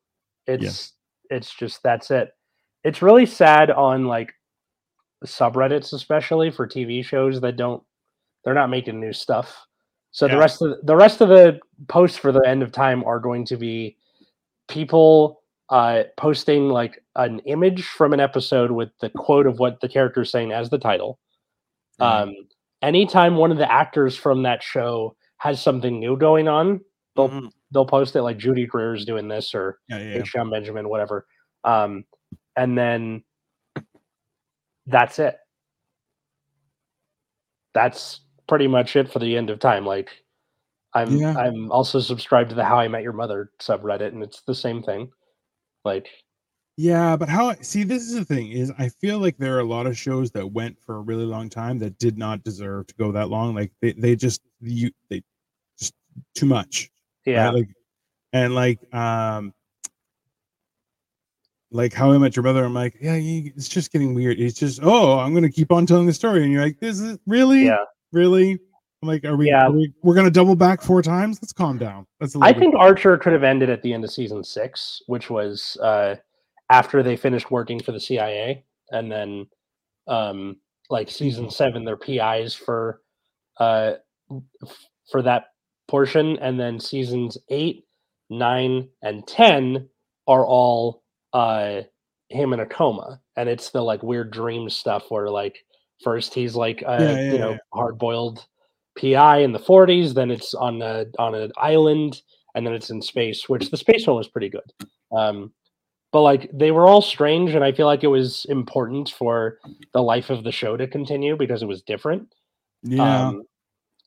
[0.48, 0.94] it's
[1.30, 2.32] it's just that's it.
[2.84, 4.34] It's really sad on like
[5.26, 7.84] subreddits, especially for TV shows that don't
[8.44, 9.66] they're not making new stuff.
[10.16, 13.20] So the rest of the rest of the posts for the end of time are
[13.20, 13.98] going to be
[14.70, 19.90] people uh, posting like an image from an episode with the quote of what the
[19.90, 21.20] character is saying as the title.
[22.00, 22.22] Right.
[22.22, 22.34] Um,
[22.82, 26.80] anytime one of the actors from that show has something new going on,
[27.18, 27.52] they'll Mhm.
[27.72, 30.24] they'll post it like Judy Greer is doing this or yeah, yeah, yeah.
[30.24, 31.28] Sean Benjamin, whatever.
[31.66, 32.06] Um,
[32.56, 33.26] and then
[34.88, 35.38] that's it.
[37.74, 39.86] That's pretty much it for the end of time.
[39.86, 40.10] Like
[40.94, 41.36] I'm Yeah.
[41.38, 44.82] I'm also subscribed to the How I Met Your Mother subreddit, and it's the same
[44.82, 45.12] thing.
[45.84, 46.08] Like
[46.78, 49.66] Yeah, but how see this is the thing is I feel like there are a
[49.66, 52.96] lot of shows that went for a really long time that did not deserve to
[52.96, 53.56] go that long.
[53.56, 55.22] Like they, they just you they
[55.78, 55.94] just
[56.34, 56.90] too much.
[57.28, 57.34] right?
[57.34, 57.70] yeah, Like
[58.34, 59.54] and like um
[61.72, 64.40] like how I met your mother, I'm like, yeah, it's just getting weird.
[64.40, 67.18] It's just, oh, I'm gonna keep on telling the story, and you're like, this is
[67.28, 67.84] really, yeah.
[68.16, 68.60] Really.
[69.04, 69.50] Like, are we?
[69.50, 69.68] Yeah.
[69.68, 71.40] Are we we're gonna double back four times.
[71.42, 72.08] Let's calm down.
[72.20, 75.30] That's a I think Archer could have ended at the end of season six, which
[75.30, 76.16] was uh,
[76.72, 79.48] after they finished working for the CIA, and then
[80.08, 80.58] um,
[80.90, 83.02] like season seven, they're PIs for
[83.60, 83.94] uh,
[84.32, 85.48] f- for that
[85.88, 87.86] portion, and then seasons eight,
[88.30, 89.88] nine, and ten
[90.28, 91.82] are all uh,
[92.30, 95.60] him in a coma, and it's the like weird dream stuff where like
[96.04, 97.58] first he's like uh, Yeah, yeah, you know yeah.
[97.74, 98.46] hard boiled
[99.00, 102.22] PI in the 40s, then it's on a on an island,
[102.56, 104.72] and then it's in space, which the space one was pretty good.
[105.16, 105.52] Um,
[106.12, 109.60] but like they were all strange, and I feel like it was important for
[109.94, 112.34] the life of the show to continue because it was different.
[112.84, 113.28] Yeah.
[113.28, 113.44] Um,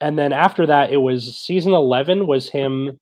[0.01, 2.99] and then after that, it was season 11 was him,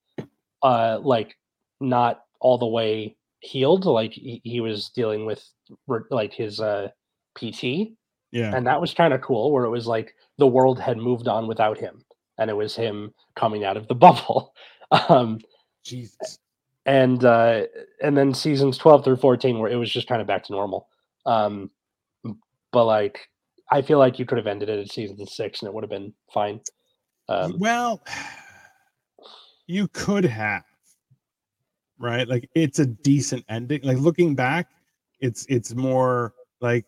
[0.62, 1.36] uh, like
[1.80, 3.84] not all the way healed.
[3.84, 5.46] Like he, he was dealing with
[6.10, 6.88] like his uh
[7.38, 7.92] PT,
[8.30, 8.54] yeah.
[8.54, 9.52] and that was kind of cool.
[9.52, 12.04] Where it was like the world had moved on without him,
[12.38, 14.54] and it was him coming out of the bubble.
[15.08, 15.40] um,
[15.84, 16.38] Jesus.
[16.84, 17.64] and uh,
[18.02, 20.88] and then seasons 12 through 14 where it was just kind of back to normal.
[21.24, 21.70] Um,
[22.72, 23.28] but like
[23.70, 25.90] I feel like you could have ended it at season six and it would have
[25.90, 26.60] been fine.
[27.28, 28.04] Um, well,
[29.66, 30.64] you could have,
[31.98, 32.28] right?
[32.28, 33.80] Like it's a decent ending.
[33.82, 34.68] Like looking back,
[35.20, 36.84] it's it's more like,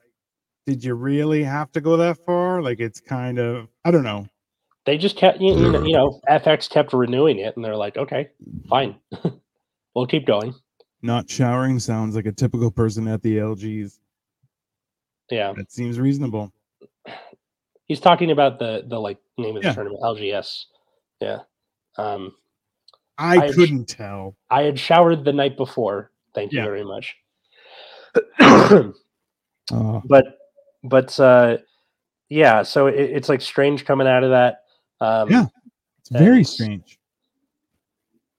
[0.69, 2.61] did you really have to go that far?
[2.61, 4.29] Like it's kind of I don't know.
[4.85, 7.97] they just kept you, you know, you know FX kept renewing it and they're like,
[7.97, 8.29] okay,
[8.69, 8.97] fine,
[9.95, 10.55] we'll keep going.
[11.01, 13.99] Not showering sounds like a typical person at the LGs.
[15.31, 16.53] Yeah, That seems reasonable.
[17.87, 19.75] he's talking about the the like name of the Yeah.
[19.75, 20.65] tournament LGS.
[21.21, 21.39] Yeah,
[21.97, 22.35] um,
[23.17, 24.37] I, I- couldn't tell.
[24.51, 26.11] I had showered the night before.
[26.35, 26.65] Thank you Yeah.
[26.67, 27.17] very much.
[28.41, 28.93] Oh,
[30.05, 30.38] but
[30.85, 31.57] but uh
[32.29, 34.63] yeah so it, it's like strange coming out of that
[35.01, 35.47] um Yeah.
[36.01, 36.99] it's very strange.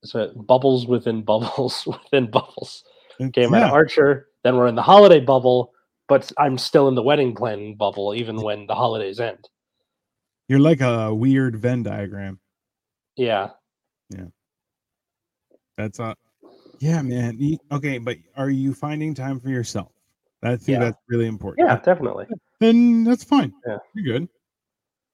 [0.04, 2.84] so bubbles within bubbles within bubbles
[3.20, 3.68] It's- came out yeah.
[3.68, 5.74] of archer then we're in the holiday bubble
[6.08, 9.50] but i'm still in the wedding planning bubble even when the holidays end
[10.48, 12.40] You're like a weird Venn diagram.
[13.16, 13.50] yeah
[14.10, 14.26] Yeah.
[15.78, 16.14] That's uh
[16.82, 17.38] yeah, man.
[17.74, 19.92] Okay, but are you finding time for yourself?
[20.44, 20.80] I think Yeah.
[20.80, 21.68] that's really important.
[21.68, 22.28] yeah definitely
[22.60, 23.54] Then that's fine.
[23.68, 23.78] Yeah.
[23.96, 24.30] You're good.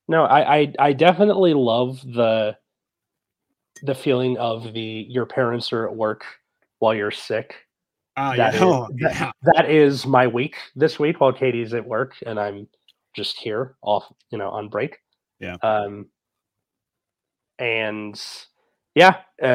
[0.07, 2.57] no I, I i definitely love the
[3.83, 6.23] the feeling of the your parents are at work
[6.79, 7.55] while you're sick
[8.17, 8.55] Ah, That yeah.
[8.55, 9.31] is- Oh, that- yeah.
[9.53, 12.67] that is my week this week while Katie's at work and I'm
[13.13, 14.97] just here off, you know, on break.
[15.39, 15.55] Yeah.
[15.61, 16.07] Um,
[17.59, 18.21] and
[18.95, 19.47] yeah, uh,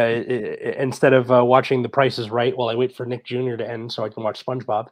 [0.79, 3.57] instead of uh, watching The Price is Right while I wait for Nick Jr.
[3.57, 4.89] to end so I can watch SpongeBob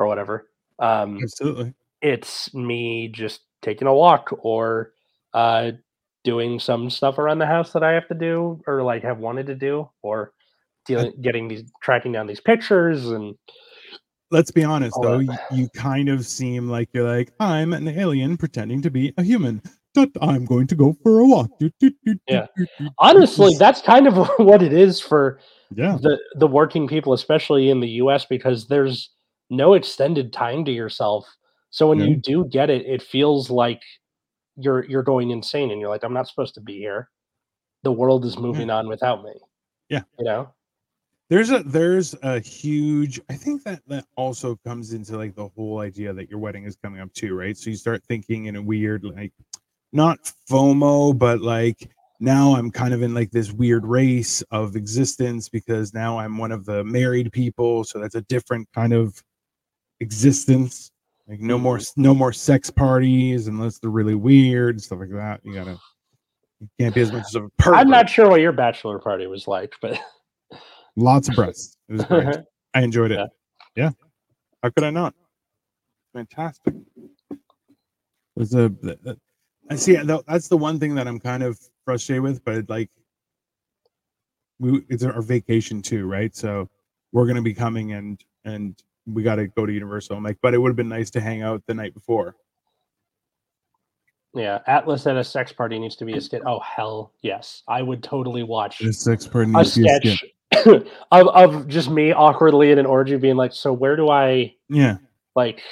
[0.00, 1.74] or whatever, um, Absolutely.
[2.02, 4.92] it's me just taking a walk or
[5.34, 5.72] uh,
[6.24, 9.46] doing some stuff around the house that I have to do or like have wanted
[9.46, 10.32] to do or
[10.86, 13.36] dealing, getting these, tracking down these pictures and
[14.32, 18.36] Let's be honest though, you, you kind of seem like you're like, I'm an alien
[18.36, 19.60] pretending to be a human.
[19.92, 21.50] But I'm going to go for a walk.
[22.28, 22.46] Yeah.
[23.00, 25.40] honestly that's kind of what it is for
[25.74, 25.98] yeah.
[26.00, 29.10] the the working people especially in the us because there's
[29.50, 31.26] no extended time to yourself
[31.70, 32.04] so when No.
[32.06, 33.82] you do get it it feels like
[34.56, 37.08] you're you're going insane and you're like i'm not supposed to be here
[37.82, 39.32] the world is moving on without me
[39.88, 40.02] Yeah.
[40.18, 40.52] you know
[41.28, 45.78] There's a there's a huge I think that that also comes into like the whole
[45.80, 47.56] idea that your wedding is coming up too, right?
[47.56, 49.32] So you start thinking in a weird like
[49.92, 50.18] not
[50.50, 55.94] FOMO, but like now I'm kind of in like this weird race of existence because
[55.94, 59.22] now I'm one of the married people, so that's a different kind of
[60.00, 60.90] existence.
[61.28, 65.40] Like no more no more sex parties unless they're really weird and stuff like that.
[65.44, 65.78] You gotta
[66.58, 67.78] you can't be as much of a pervert.
[67.78, 69.98] i'm not sure what your bachelor party was like but
[70.96, 71.76] lots of breasts.
[71.88, 72.36] It was great.
[72.74, 73.18] I enjoyed it.
[73.18, 73.26] Yeah.
[73.76, 73.90] Yeah.
[74.62, 75.14] How could I not?
[76.14, 76.74] Fantastic.
[78.36, 78.72] There's a,
[79.70, 79.96] I see.
[79.96, 82.90] That's the one thing that I'm kind of frustrated with, but like,
[84.58, 86.34] we it's our vacation too, right?
[86.34, 86.68] So
[87.12, 88.80] we're gonna be coming and and
[89.14, 90.16] we got to go to Universal.
[90.16, 92.36] I'm like, but it would have been nice to hang out the night before.
[94.34, 97.82] yeah atlas at a sex party needs to be a skit oh hell yes i
[97.82, 100.02] would totally watch The sex party a be a skit.
[100.52, 100.66] sketch
[101.10, 104.98] of, of just me awkwardly in an orgy being like so where do i Yeah.
[105.34, 105.62] like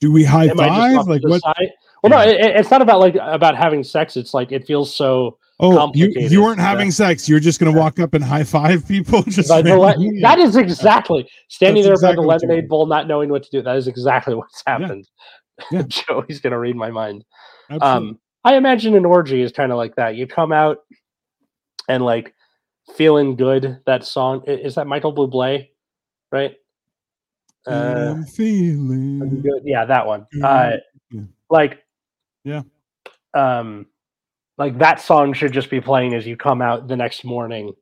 [0.00, 1.06] Do we high am I just five?
[1.08, 1.42] Like what?
[1.42, 1.70] side?
[2.02, 4.16] Well, no, it, it's not about like about having sex.
[4.16, 5.38] It's like it feels so.
[5.58, 6.68] Oh, you, you weren't yeah.
[6.68, 7.28] having sex.
[7.28, 9.22] You're just gonna walk up and high five people.
[9.28, 13.08] Just By the le- that is exactly standing That's there by the lemonade bowl, not
[13.08, 13.62] knowing what to do.
[13.62, 15.08] That is exactly what's happened.
[15.70, 15.82] Yeah.
[15.88, 17.24] Joey's gonna read my mind.
[17.70, 18.10] Absolutely.
[18.10, 20.14] Um, I imagine an orgy is kind of like that.
[20.14, 20.78] You come out
[21.88, 22.34] and like
[22.94, 23.80] feeling good.
[23.86, 25.70] That song is that Michael Bublé,
[26.30, 26.54] right?
[27.66, 29.62] Uh, I'm feeling good.
[29.64, 30.26] Yeah, that one.
[30.42, 30.76] Uh,
[31.10, 31.22] Yeah.
[31.50, 31.82] like,
[32.44, 32.62] Yeah.
[33.34, 33.86] um,
[34.58, 37.72] like that song should just be playing as you come out the next morning,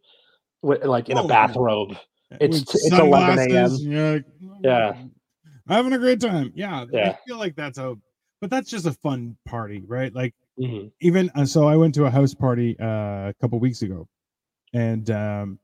[0.62, 1.46] wi- like in Oh, a yeah.
[1.46, 1.90] bathrobe.
[2.40, 3.68] it's- With it's 11 a.m..
[3.68, 3.84] sunglasses,
[4.62, 4.96] Yeah.
[5.68, 6.52] having a great time.
[6.54, 7.94] Yeah, I feel like that's a,
[8.40, 10.12] but that's just a fun party, right?
[10.14, 10.92] Like Mhm.
[11.00, 12.86] even uh, so i went to a house party uh,
[13.30, 14.06] a couple weeks ago
[14.72, 15.58] and um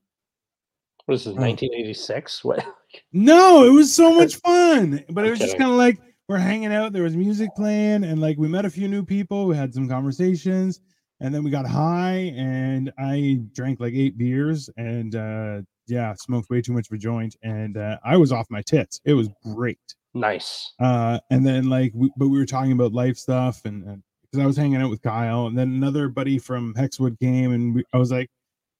[1.06, 1.32] What is this?
[1.32, 1.40] Oh.
[1.40, 2.42] 1986?
[2.44, 2.66] What?
[3.12, 6.72] no it was so much fun but it was just kind of like we're hanging
[6.72, 9.72] out there was music playing and like we met a few new people we had
[9.72, 10.80] some conversations
[11.20, 16.50] and then we got high and i drank like eight beers and uh yeah smoked
[16.50, 19.00] way too much of a joint and uh, i was off my tits.
[19.04, 19.78] It was great.
[20.14, 20.72] Nice.
[20.80, 23.84] uh and then like we, but we were talking about life stuff and
[24.22, 27.74] because i was hanging out with kyle and then another buddy from hexwood came and
[27.76, 28.28] we, i was like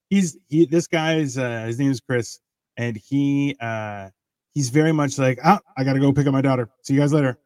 [0.09, 2.41] he's he this guy's uh his name is chris
[2.77, 4.09] and he uh
[4.55, 6.69] he's very much like ah i gotta go pick up my daughter.
[6.83, 7.39] See you guys later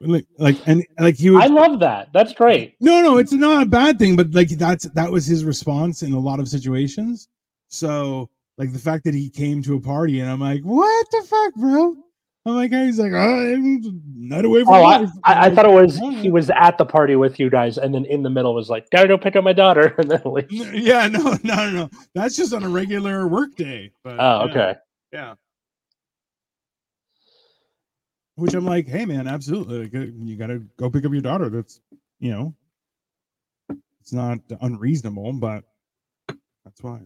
[0.00, 2.08] like, like and like he was I love that.
[2.12, 2.74] That's great.
[2.80, 6.12] no no it's not a bad thing but like that's that was his response in
[6.12, 7.28] a lot of situations
[7.68, 8.28] so
[8.58, 11.54] like the fact that he came to a party and i'm like what the fuck
[11.54, 11.94] bro
[12.44, 15.06] i'm like he's like oh, I'm not away from Oh, I.
[15.24, 18.04] I, I thought it was he was at the party with you guys, and then
[18.04, 20.50] in the middle was like, "Gotta go pick up my daughter," and then leave.
[20.74, 24.50] yeah no no no no that's just on a regular work day but Oh, yeah,
[24.50, 24.74] okay.
[25.12, 25.34] yeah
[28.36, 31.80] which i'm like hey man absolutely uh, you gotta go pick up your daughter that's
[32.20, 32.54] you know
[34.00, 35.64] it's not unreasonable but
[36.64, 37.00] that's why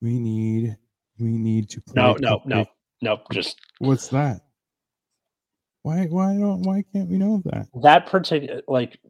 [0.00, 0.76] we need
[1.18, 2.66] we need to play No, no, no,
[3.02, 3.20] no.
[3.32, 4.40] Just what's that
[5.82, 9.00] why why don't why can't we know that that particular like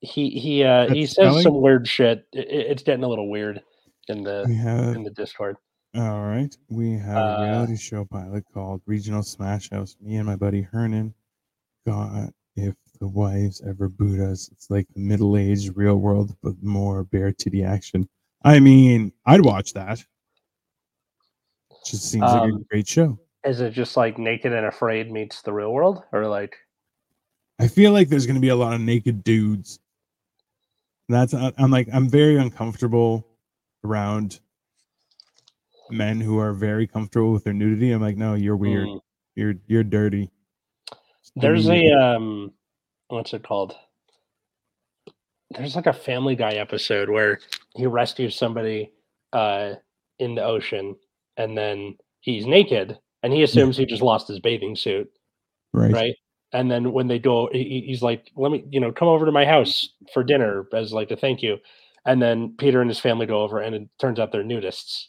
[0.00, 1.42] he he uh he says spelling?
[1.44, 2.26] some weird shit.
[2.32, 3.62] It, it- it's getting a little weird
[4.08, 5.56] in the have in the Discord.
[5.94, 6.56] All right.
[6.70, 9.96] We have Uh, a reality show pilot called Regional Smash House.
[10.00, 11.14] Me and my buddy Hernan
[11.86, 14.48] got if the wives ever boot us.
[14.52, 18.08] It's like the middle aged real world, but more bare titty action.
[18.42, 20.02] I mean, I'd watch that.
[21.84, 23.18] Just seems like a Um, great show.
[23.44, 26.56] Is it just like Naked and Afraid meets the real world, or like
[27.58, 29.78] I feel like there's going to be a lot of naked dudes.
[31.08, 33.26] That's uh, I'm like I'm very uncomfortable
[33.84, 34.40] around
[35.90, 37.90] men who are very comfortable with their nudity.
[37.92, 38.88] I'm like, no, you're weird.
[38.88, 39.00] mm,
[39.34, 40.30] You're you're dirty.
[41.36, 42.52] there's a um
[43.08, 43.74] what's it called?
[45.50, 47.38] There's like a Family Guy episode where
[47.76, 48.92] he rescues somebody
[49.32, 49.74] uh
[50.18, 50.96] in the ocean,
[51.36, 55.10] and then he's naked, and he assumes he just lost his bathing suit.
[55.72, 55.92] right.
[55.92, 56.14] right?
[56.54, 59.24] And then when they go, he- he- he's like, "Let me, you know, come over
[59.24, 61.58] to my house for dinner as like a thank you."
[62.04, 65.06] And then Peter and his family go over, and it turns out they're nudists.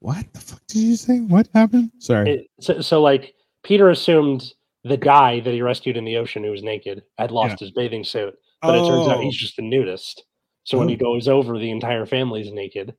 [0.00, 1.20] What the fuck did you say?
[1.20, 1.90] What happened?
[1.98, 2.30] Sorry.
[2.30, 3.34] It, so, so like
[3.64, 4.52] Peter assumed
[4.84, 8.04] the guy that he rescued in the ocean who was naked had lost his bathing
[8.04, 9.20] suit, but it turns out Oh.
[9.20, 10.24] he's just a nudist.
[10.64, 10.98] So when he Oh.
[10.98, 12.94] goes over, the entire family's naked.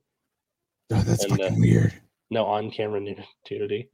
[0.92, 1.94] Oh, that's and, uh, weird.
[2.30, 3.88] No on-camera nudity.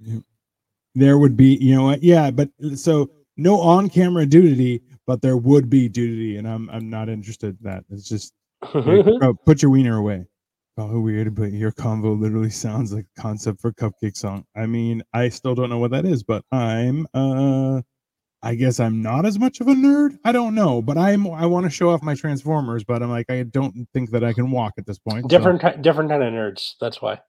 [0.94, 2.02] There would be, you know what?
[2.02, 7.08] Yeah, but so no on-camera nudity, but there would be nudity, and I'm I'm not
[7.08, 7.84] interested in that.
[7.90, 8.32] It's just
[8.74, 10.26] like, put your wiener away.
[10.78, 14.44] Oh, weird, but your convo literally sounds like a concept for cupcake song.
[14.54, 17.80] I mean, I still don't know what that is, but I'm uh
[18.42, 20.18] I guess I'm not as much of a nerd.
[20.24, 23.30] I don't know, but I'm I want to show off my Transformers, but I'm like
[23.30, 25.22] I don't think that I can walk at this point.
[25.22, 26.72] so different, ki- different kind of nerds.
[26.78, 27.20] That's why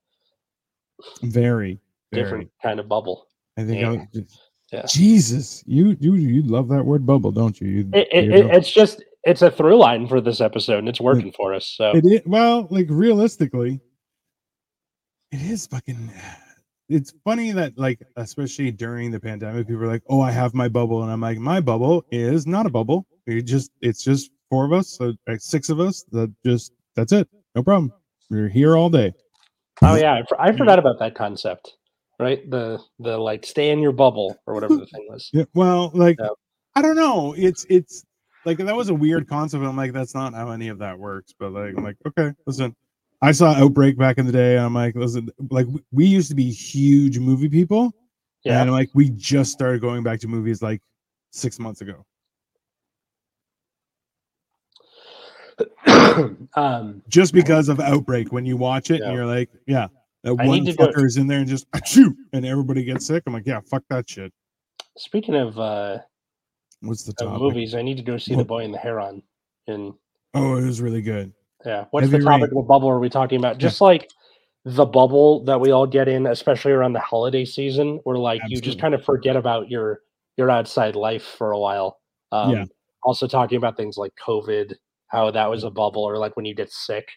[1.22, 1.80] very,
[2.12, 2.24] very.
[2.24, 3.28] different kind of bubble.
[3.58, 3.92] I think Yeah.
[3.92, 4.40] I just,
[4.74, 4.86] Yeah.
[4.88, 7.68] Jesus, you you you love that word bubble, don't you?
[7.68, 11.32] you it, it, it's just it's a through line for this episode, and it's working
[11.32, 11.74] for us.
[11.76, 13.80] So It is, well, like realistically,
[15.32, 16.12] it is fucking.
[16.90, 20.70] It's funny that like, especially during the pandemic, people are like, "Oh, I have my
[20.70, 23.06] bubble," and I'm like, "My bubble is not a bubble.
[23.28, 26.06] We just it's just four of us, so, like six of us.
[26.14, 27.28] That just that's it.
[27.56, 27.92] No problem.
[28.30, 29.14] We're here all day."
[29.82, 31.74] Oh yeah, I, for- I forgot about that concept.
[32.20, 35.30] Right, the the like stay in your bubble or whatever the thing was.
[35.34, 36.30] Yeah, well, like Yeah.
[36.76, 37.34] I don't know.
[37.38, 38.06] It's it's
[38.48, 39.62] like that was a weird concept.
[39.64, 41.34] I'm like, that's not how any of that works.
[41.38, 42.74] But like, I'm like, okay, listen.
[43.22, 44.56] I saw Outbreak back in the day.
[44.56, 47.92] And I'm like, listen, like we- used to be huge movie people,
[48.46, 50.82] Yeah, and like we just started going back to movies like
[51.32, 52.06] six months ago.
[56.56, 59.08] um, Just because of Outbreak, when you watch it Yeah.
[59.08, 59.88] and you're like, yeah,
[60.24, 63.24] that I one fucker is in there and just achoo, and everybody gets sick.
[63.28, 64.32] I'm like, yeah, fuck that shit.
[64.98, 65.98] speaking of uh,
[66.82, 67.42] What's the of topic?
[67.42, 69.24] movies, I need to go see the Boy and the Heron.
[69.68, 69.94] In
[70.34, 71.34] Oh, it was really good.
[71.66, 72.48] yeah, what's the topic?
[72.48, 72.56] Rain.
[72.56, 73.58] What bubble are we talking about?
[73.58, 74.10] Just like
[74.66, 78.62] the bubble that we all get in, especially around the holiday season, where like you
[78.62, 80.02] just kind of forget about your
[80.38, 82.00] your outside life for a while.
[82.32, 82.66] Um, Yeah.
[83.04, 84.74] Also talking about things like COVID,
[85.08, 87.10] how that was a bubble, or like when you get sick,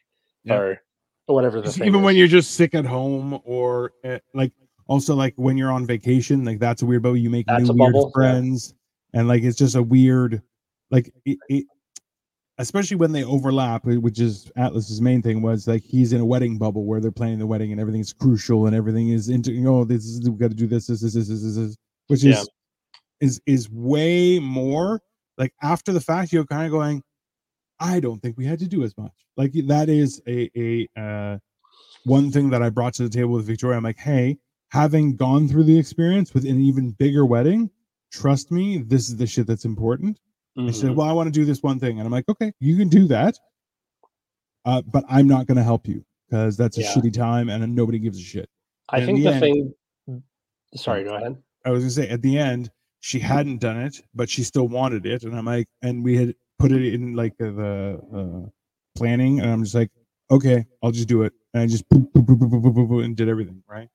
[0.44, 0.54] Yeah.
[0.56, 0.82] or
[1.26, 2.18] whatever the even when is.
[2.18, 4.52] you're just sick at home or uh, like
[4.88, 7.74] also like when you're on vacation like that's a weird bubble you make That's new
[7.74, 8.18] weird bubble, yeah.
[8.18, 8.74] friends
[9.14, 10.42] and like it's just a weird,
[10.90, 11.66] like it, it
[12.58, 16.58] especially when they overlap, which is Atlas's main thing was like he's in a wedding
[16.58, 19.84] bubble where they're planning the wedding and everything's crucial and everything is into you know
[19.84, 21.76] this is we've got to do this this this this this, this
[22.08, 22.44] which is Yeah.
[23.20, 25.00] is is way more
[25.38, 27.02] like after the fact you're kind of going
[27.78, 31.38] I don't think we had to do as much like that is a a uh
[32.04, 34.36] one thing that I brought to the table with Victoria I'm like hey
[34.68, 37.70] having gone through the experience with an even bigger wedding
[38.10, 40.18] trust me, this is the shit that's important.
[40.56, 40.66] Mm-hmm.
[40.66, 41.98] And she said, Well, I want to do this one thing.
[41.98, 43.38] And I'm like, Okay, you can do that.
[44.64, 46.92] Uh, but I'm not going to help you because that's a yeah.
[46.92, 48.48] shitty time and nobody gives a shit.
[48.90, 49.74] I and think the, the end, thing.
[50.74, 51.36] Sorry, go ahead.
[51.64, 54.68] I was going to say, at the end, she hadn't done it, but she still
[54.68, 55.24] wanted it.
[55.24, 58.48] And I'm like, and we had put it in like the uh,
[58.96, 59.40] planning.
[59.40, 59.90] And I'm just like,
[60.30, 61.32] okay, I'll just do it.
[61.54, 63.88] And I just and did everything, right?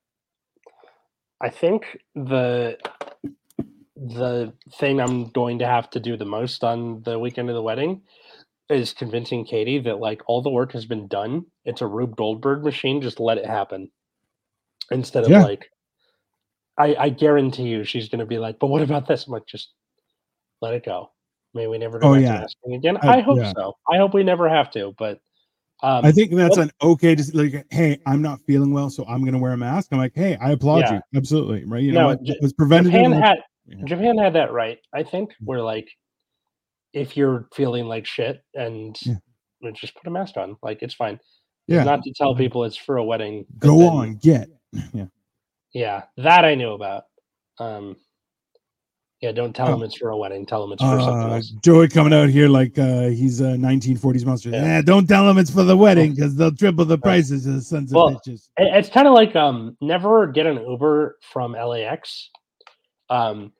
[1.41, 2.77] I think the
[3.95, 7.61] the thing I'm going to have to do the most on the weekend of the
[7.61, 8.01] wedding
[8.69, 11.45] is convincing Katie that like all the work has been done.
[11.65, 13.01] It's a Rube Goldberg machine.
[13.01, 13.89] Just let it happen
[14.91, 15.43] instead of Yeah.
[15.43, 15.69] like.
[16.77, 19.45] I, I guarantee you, she's going to be like, "But what about this?" I'm like,
[19.47, 19.71] "Just
[20.61, 21.11] let it go.
[21.53, 22.37] May we never go Oh, back yeah.
[22.39, 23.53] to asking again." I- I, hope yeah.
[23.55, 23.77] so.
[23.89, 24.93] I hope we never have to.
[24.97, 25.21] But
[25.83, 27.15] um, I think that's what- an okay.
[27.15, 29.87] Just like, hey, I'm not feeling well, so I'm going to wear a mask.
[29.93, 30.93] I'm like, hey, I applaud Yeah.
[30.95, 31.01] you.
[31.17, 31.63] Absolutely.
[31.63, 31.81] Right.
[31.81, 32.23] You know, what?
[32.23, 32.91] J- it was preventative.
[32.91, 33.39] Japan and-
[33.85, 34.77] Japan had that right.
[34.93, 35.45] I think Mm.
[35.45, 35.89] where like
[36.93, 39.71] if you're feeling like shit and Yeah.
[39.73, 41.19] just put a mask on, like it's fine.
[41.67, 41.83] yeah.
[41.83, 43.45] Not to tell people it's for a wedding.
[43.57, 44.49] Go then- on, get.
[44.93, 45.05] Yeah.
[45.73, 47.03] Yeah, that I knew about.
[47.59, 47.97] Um,
[49.21, 49.71] yeah, don't tell Oh.
[49.71, 50.45] them it's for a wedding.
[50.45, 51.49] Tell them it's for something Uh, else.
[51.63, 54.51] Joey coming out here like uh, he's a 1940s monster.
[54.51, 54.63] Yeah.
[54.63, 54.81] Yeah.
[54.83, 57.45] don't tell him it's for the wedding because they'll triple the prices.
[57.45, 58.47] The sons Well, of bitches.
[58.57, 62.29] It- It's kind of like um, never get an Uber from LAX.
[63.09, 63.51] Um,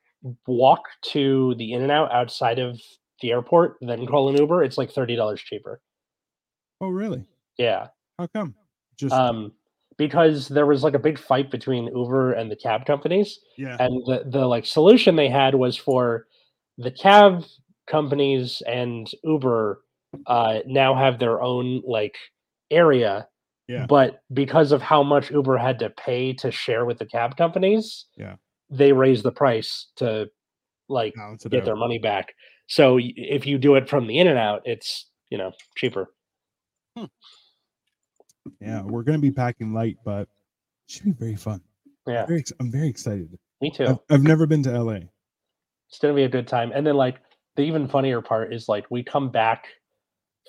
[0.46, 2.80] walk to the In and Out outside of
[3.20, 4.62] the airport, then call an Uber.
[4.62, 5.80] It's like thirty dollars cheaper.
[6.80, 7.24] Oh, really?
[7.58, 7.88] Yeah.
[8.18, 8.54] How come?
[8.96, 9.52] Just um,
[9.98, 13.76] because there was like a big fight between Uber and the cab companies, yeah.
[13.80, 16.26] and the the like solution they had was for
[16.78, 17.44] the cab
[17.86, 19.80] companies and Uber
[20.26, 22.16] uh, now have their own like
[22.70, 23.28] area.
[23.68, 23.86] Yeah.
[23.86, 28.06] But because of how much Uber had to pay to share with the cab companies,
[28.16, 28.36] Yeah.
[28.70, 30.28] They raise the price to
[30.88, 31.64] like Balance it get out.
[31.66, 32.32] their money back.
[32.68, 36.08] So if you do it from the in and out, it's you know cheaper.
[38.60, 40.28] Yeah, we're gonna be packing light, but it
[40.88, 41.60] should be very fun.
[42.06, 43.36] Yeah, Very ex- I'm very excited.
[43.60, 43.86] me too.
[43.86, 45.00] I've, I've never been to LA.
[45.88, 46.70] it's gonna be a good time.
[46.72, 47.16] And then like
[47.56, 49.66] the even funnier part is like we come back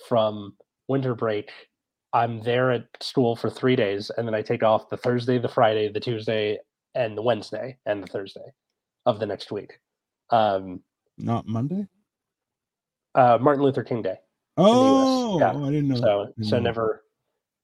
[0.08, 0.56] from
[0.88, 1.50] winter break.
[2.14, 5.50] I'm there at school for three days, and then I take off the Thursday, the
[5.50, 6.58] Friday, the Tuesday,
[6.98, 8.52] and the Wednesday, and the Thursday
[9.06, 9.80] of the next week.
[10.32, 10.82] Um,
[11.18, 11.88] Not Monday.
[13.16, 14.18] uh, Martin Luther King Day.
[14.58, 15.54] Oh, Yeah.
[15.56, 15.96] oh, I didn't know.
[15.96, 16.64] So didn't so know.
[16.64, 17.04] never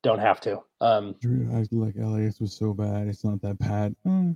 [0.03, 0.59] don't have to.
[0.79, 3.07] Um, Drew, I like LAX was so bad.
[3.07, 3.95] It's not that bad.
[4.05, 4.33] Hmm.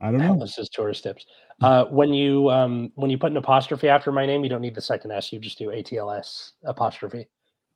[0.00, 0.36] I don't know.
[0.38, 1.24] this is tourist tips.
[1.62, 4.74] Uh, when you um, when you put an apostrophe after my name, you don't need
[4.74, 5.32] the second S.
[5.32, 7.28] You just do ATLS apostrophe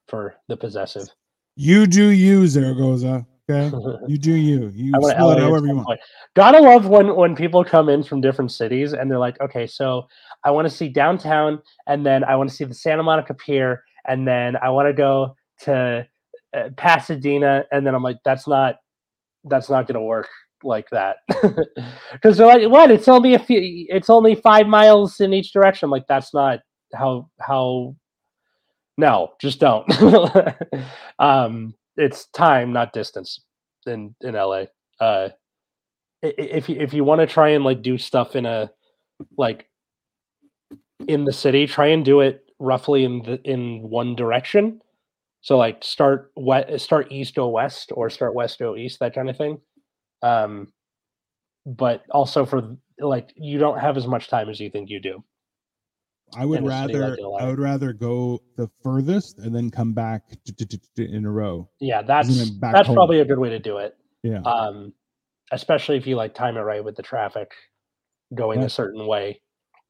[0.09, 1.09] for the possessive.
[1.55, 3.25] You do you, Zaragoza.
[3.49, 3.77] Okay,
[4.09, 4.73] you do you.
[4.75, 6.01] You spell it however you want.
[6.35, 10.09] Gotta love when when people come in from different cities and they're like, okay, so
[10.45, 13.85] I want to see downtown, and then I want to see the Santa Monica Pier,
[14.07, 16.07] and then I want to go to
[16.57, 18.77] uh, Pasadena, and then I'm like, that's not
[19.45, 20.29] that's not gonna work
[20.65, 21.19] like that
[22.13, 22.91] because they're like, what?
[22.91, 23.87] It's only a few.
[23.89, 25.87] It's only five miles in each direction.
[25.87, 26.61] I'm like, that's not
[26.95, 27.95] how how.
[28.99, 29.87] No, just don't.
[31.19, 33.41] um, it's time, not distance.
[33.87, 34.65] In in LA,
[35.01, 35.29] uh,
[36.23, 38.71] if you if you want to try and like do stuff in a
[39.39, 39.69] like
[41.09, 44.81] in the city, try and do it roughly in the in one direction.
[45.43, 49.31] So like start west, start east go west, or start west go east, that kind
[49.31, 49.61] of thing.
[50.23, 50.73] Um,
[51.67, 55.25] but also for like you don't have as much time as you think you do.
[56.35, 60.23] I would city like rather I would rather go the furthest and then come back
[60.97, 61.69] in a row.
[61.81, 62.97] Yeah, that's that's home?
[62.97, 63.97] probably a good way to do it.
[64.23, 64.41] Yeah.
[64.41, 64.93] Um,
[65.53, 67.53] especially if you like time it right with the traffic
[68.35, 68.67] going Yeah.
[68.67, 69.41] a certain way,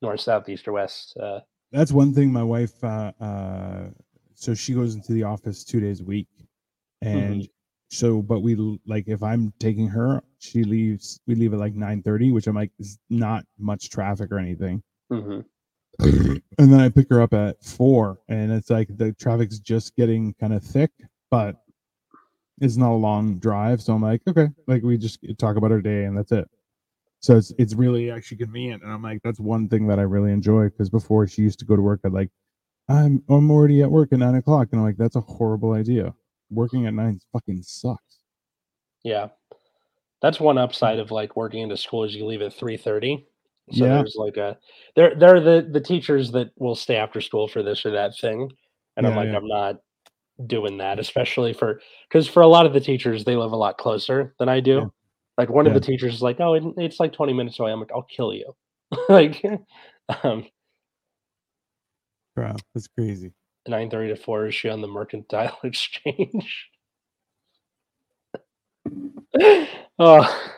[0.03, 1.17] north, south, east, or west.
[1.17, 1.41] Uh,
[1.73, 3.89] That's one thing my wife uh uh
[4.35, 6.29] so she goes into the office 2 days a week
[7.01, 7.49] and
[7.91, 8.55] so but we
[8.87, 12.71] like if I'm taking her she leaves we leave at like 9:30 which I'm like
[12.79, 15.45] is not much traffic or anything mhm.
[16.01, 20.35] and then I pick her up at 4 and it's like the traffic's just getting
[20.41, 20.91] kind of thick
[21.31, 21.57] but
[22.61, 25.81] it's not a long drive so I'm like okay like we just talk about our
[25.81, 26.49] day and that's it
[27.21, 28.83] So it's it's really actually convenient.
[28.83, 31.65] And I'm like, that's one thing that I really enjoy because before she used to
[31.65, 32.31] go to work at like,
[32.89, 36.15] I'm I'm already at work at nine o'clock, and I'm like, that's a horrible idea.
[36.51, 38.19] Working at nine fucking sucks.
[39.03, 39.29] Yeah.
[40.23, 43.27] That's one upside of like working into school is you leave at three thirty.
[43.73, 43.99] So Yeah.
[43.99, 44.57] there's like a
[44.95, 48.17] there there are the the teachers that will stay after school for this or that
[48.19, 48.51] thing.
[48.97, 49.37] And I'm like, yeah.
[49.37, 49.77] I'm not
[50.47, 53.79] doing that, especially for because for a lot of the teachers, they live a lot
[53.79, 54.73] closer than I do.
[54.81, 54.85] Yeah.
[55.39, 55.71] Like one Yeah.
[55.71, 57.73] of the teachers is like, Oh, it, it's like 20 minutes away.
[57.73, 58.55] I'm like, I'll kill you.
[59.09, 59.45] like
[60.23, 60.47] um
[62.37, 63.33] Crap, that's crazy.
[63.69, 66.69] 9:30 to 4 is she on the mercantile exchange?
[69.99, 70.53] oh,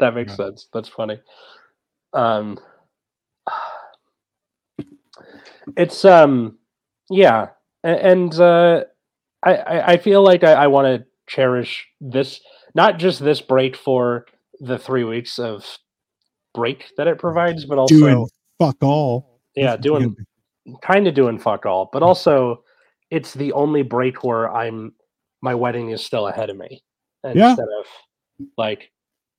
[0.00, 0.36] that makes Yeah.
[0.36, 0.68] sense.
[0.72, 1.20] That's funny.
[2.12, 2.58] Um,
[5.76, 6.58] it's um,
[7.10, 7.48] yeah,
[7.84, 8.84] and uh,
[9.42, 12.40] I I feel like I, I want to cherish this,
[12.74, 14.26] not just this break for
[14.60, 15.64] the three weeks of
[16.54, 18.26] break that it provides, but also Doing
[18.58, 19.40] fuck all.
[19.54, 20.16] yeah, doing
[20.82, 22.62] kind of doing fuck all, but also
[23.10, 24.92] it's the only break where I'm
[25.42, 26.82] my wedding is still ahead of me
[27.24, 27.50] Yeah.
[27.50, 28.90] instead of like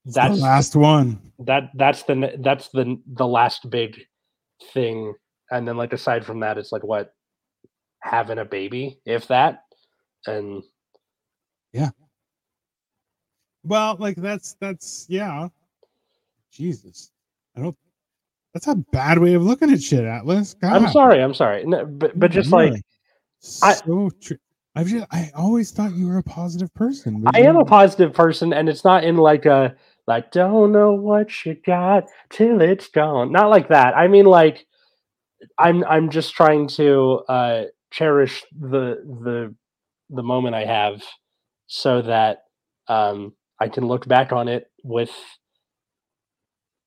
[0.05, 1.19] it's the last one.
[1.39, 3.99] that that's the that's the the last big
[4.73, 5.13] thing
[5.51, 7.13] and then like aside from that it's like what
[8.01, 9.63] having a baby if that
[10.27, 10.63] and
[11.73, 11.89] yeah.
[13.63, 15.47] Well, like that's that's yeah.
[16.51, 17.11] Jesus,
[17.55, 17.77] I don't.
[18.53, 20.53] That's a bad way of looking at shit, Atlas.
[20.55, 22.83] God, i'm sorry i'm sorry no, but but just like Really.
[23.63, 24.33] I- so tr-
[24.75, 27.23] I've just I always thought you were a positive person.
[27.33, 29.75] I am a positive person, and it's not in like a
[30.07, 33.31] like don't know what you got till it's gone.
[33.31, 33.95] Not like that.
[33.95, 34.65] I mean like
[35.57, 39.55] I'm I'm just trying to uh cherish the the
[40.09, 41.03] the moment I have
[41.67, 42.43] so that
[42.87, 45.11] um I can look back on it with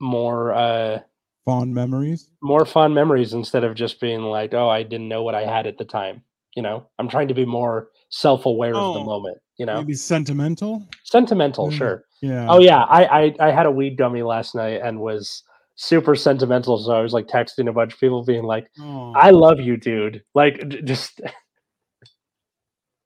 [0.01, 0.99] more uh
[1.45, 2.31] fond memories.
[2.43, 5.67] more fond memories instead of just being like, oh, I didn't know what I had
[5.67, 6.23] at the time.
[6.57, 9.81] You know, I'm trying to be more self-aware of the Oh, moment, you know.
[9.81, 10.87] Maybe sentimental.
[11.05, 11.73] Sentimental, Mm.
[11.79, 12.05] sure.
[12.25, 12.47] Yeah.
[12.49, 15.43] Oh yeah, I, I I had a weed gummy last night and was
[15.77, 16.79] super sentimental.
[16.79, 19.77] So I was like texting a bunch of people, being like, Oh, "I love you,
[19.77, 21.21] dude." Like j- just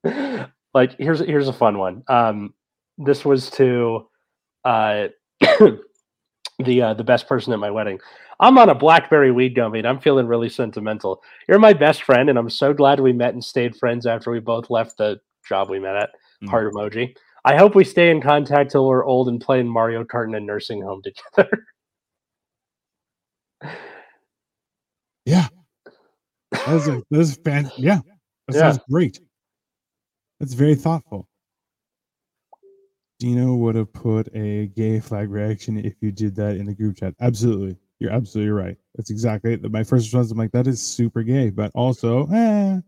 [0.75, 2.05] like here's here's a fun one.
[2.07, 2.55] Um,
[2.97, 4.09] this was to
[4.65, 5.09] uh
[6.61, 7.99] the uh, the best person at my wedding.
[8.39, 11.21] I'm on a blackberry weed gummy and I'm feeling really sentimental.
[11.49, 14.39] You're my best friend, and I'm so glad we met and stayed friends after we
[14.39, 16.11] both left the job we met at.
[16.45, 16.51] Mm.
[16.51, 17.17] Heart emoji.
[17.45, 20.41] I hope we stay in contact till we're old and playing Mario Kart in a
[20.41, 21.03] nursing home
[21.37, 21.65] together.
[25.25, 25.49] yeah.
[26.51, 27.71] That was a, that was fan.
[27.77, 28.01] Yeah,
[28.49, 28.61] that Yeah.
[28.73, 29.21] sounds great.
[30.41, 31.29] That's very thoughtful.
[33.19, 36.97] Dino would have put a gay flag reaction if you did that in the group
[36.97, 37.15] chat.
[37.21, 37.77] Absolutely.
[37.99, 38.77] You're absolutely right.
[38.95, 39.71] That's exactly it.
[39.73, 42.81] My first response, I'm like, that is super gay, but also, eh.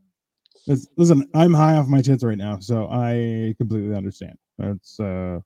[0.66, 4.36] It's- listen, I'm high off my tits right now, so I completely understand.
[4.58, 5.40] That's uh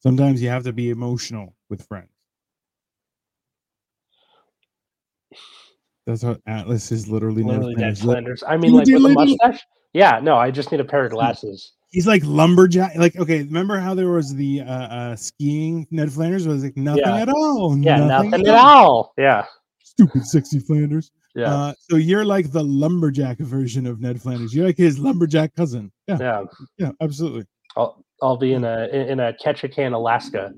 [0.00, 2.08] sometimes you have to be emotional with friends.
[6.06, 8.42] That's how Atlas is literally, Literally Ned Flanders.
[8.46, 9.64] I mean, like with a mustache.
[9.92, 11.74] Yeah, no, I just need a pair of glasses.
[11.90, 12.96] He's like lumberjack.
[12.96, 17.04] Like, okay, remember how there was the uh, uh skiing Ned Flanders was like nothing
[17.06, 17.16] Yeah.
[17.22, 17.78] at all.
[17.78, 19.12] Yeah, nothing at all.
[19.16, 19.44] Yeah,
[19.84, 21.12] Stupid sexy Flanders.
[21.34, 24.54] Yeah, Uh, so you're like the lumberjack version of Ned Flanders.
[24.54, 25.90] You're like his lumberjack cousin.
[26.06, 26.44] Yeah, yeah.
[26.78, 27.46] yeah, absolutely.
[27.76, 30.52] I'll I'll be in a in a Ketchikan, Alaska.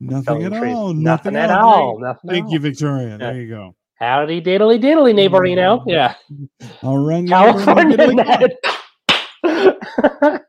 [0.00, 0.74] Nothing at trees.
[0.74, 0.92] all.
[0.92, 1.98] Nothing, Nothing, at at all.
[2.00, 2.30] Nothing.
[2.30, 2.58] Thank at you.
[2.58, 3.10] Victoria.
[3.10, 3.16] Yeah.
[3.18, 3.74] There you go.
[3.98, 5.82] Howdy diddly diddly, neighborino.
[5.86, 6.14] Yeah,
[6.82, 8.56] I'll run California Ned.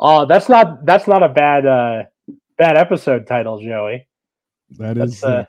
[0.00, 2.02] oh, that's not that's not a bad uh
[2.58, 4.08] bad episode title, Joey.
[4.78, 5.44] That is That's uh,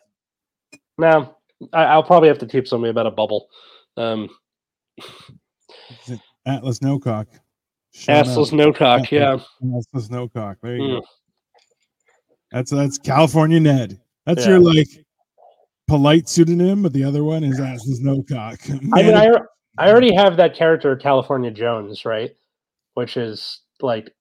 [0.97, 1.32] no.
[1.71, 3.47] I, I'll probably have to keep something about a bubble.
[3.97, 4.29] Um,
[6.45, 7.27] Atlas Nocock.
[7.93, 8.37] Shout out.
[8.37, 9.11] assless no cock.
[9.11, 10.57] Yeah, Atlas Nocock.
[10.61, 10.99] There you Mm.
[11.01, 11.05] go.
[12.51, 13.99] That's that's California Ned.
[14.25, 14.51] That's Yeah.
[14.53, 14.87] your like
[15.87, 18.59] polite pseudonym, but the other one is Atlas Nocock.
[18.93, 19.29] I mean, I
[19.77, 22.31] I already have that character, California Jones, right?
[22.95, 24.13] Which is like,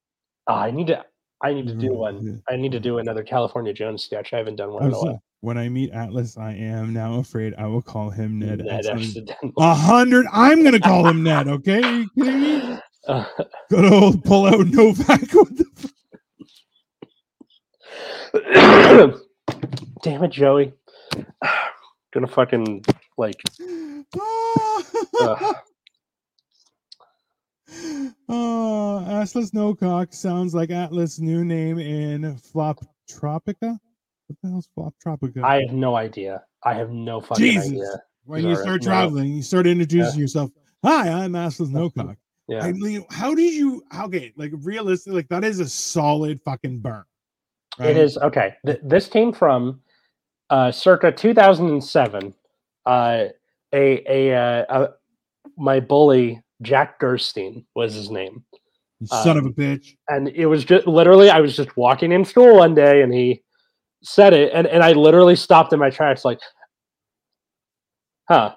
[0.49, 1.05] oh, I need to
[1.43, 2.43] I need to do Mhm, one.
[2.49, 4.32] I need to do another California Jones sketch.
[4.32, 5.22] I haven't done one in a uh, while.
[5.40, 8.59] when I meet Atlas, I am now afraid I will call him Ned.
[8.59, 9.07] Ned accidentally.
[9.07, 9.53] accidentally.
[9.59, 10.26] A hundred.
[10.32, 11.49] I'm gonna call him Ned.
[11.49, 12.78] Okay, Are you kidding me?
[13.09, 13.24] Uh,
[13.68, 15.34] Good old pull out Novack.
[15.34, 15.66] What the
[20.05, 20.72] Damn it, Joey.
[22.14, 22.84] Gonna fucking
[23.18, 23.43] like
[24.16, 25.55] oh,
[28.29, 33.79] oh, Atlas Nocock sounds like Atlas' new name in Flop Tropica.
[34.27, 35.43] What the hell's Flop Tropica?
[35.43, 36.43] I have no idea.
[36.62, 37.70] I have no fucking Jesus.
[37.70, 38.03] idea.
[38.25, 38.89] when you start no.
[38.89, 40.51] traveling, you start introducing yourself.
[40.85, 42.16] Hi, I'm Assless No Cock.
[42.49, 42.64] Yeah.
[42.64, 43.83] I mean, how did you?
[43.91, 44.33] How okay?
[44.37, 47.05] Like realistically, like that is a solid fucking burn.
[47.79, 48.55] It is okay.
[48.66, 49.81] Th- this came from
[50.51, 52.35] uh, circa 2007.
[52.85, 53.25] Uh,
[53.73, 54.89] a a, uh, uh
[55.57, 58.45] my bully Jack Gerstein was his name,
[59.01, 59.97] You son of a um, bitch.
[60.09, 63.43] and it was just literally I was just walking in school one day, and he
[64.03, 66.39] said it, and and I literally stopped in my tracks like,
[68.29, 68.55] huh.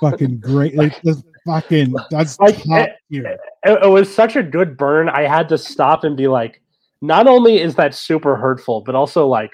[0.00, 0.74] Fucking great.
[0.76, 1.00] Like
[1.46, 1.94] fucking.
[2.10, 5.08] That's Like, top eh, it, it was such a good burn.
[5.08, 6.60] I had to stop and be like,
[7.00, 9.52] not only is that super hurtful, but also like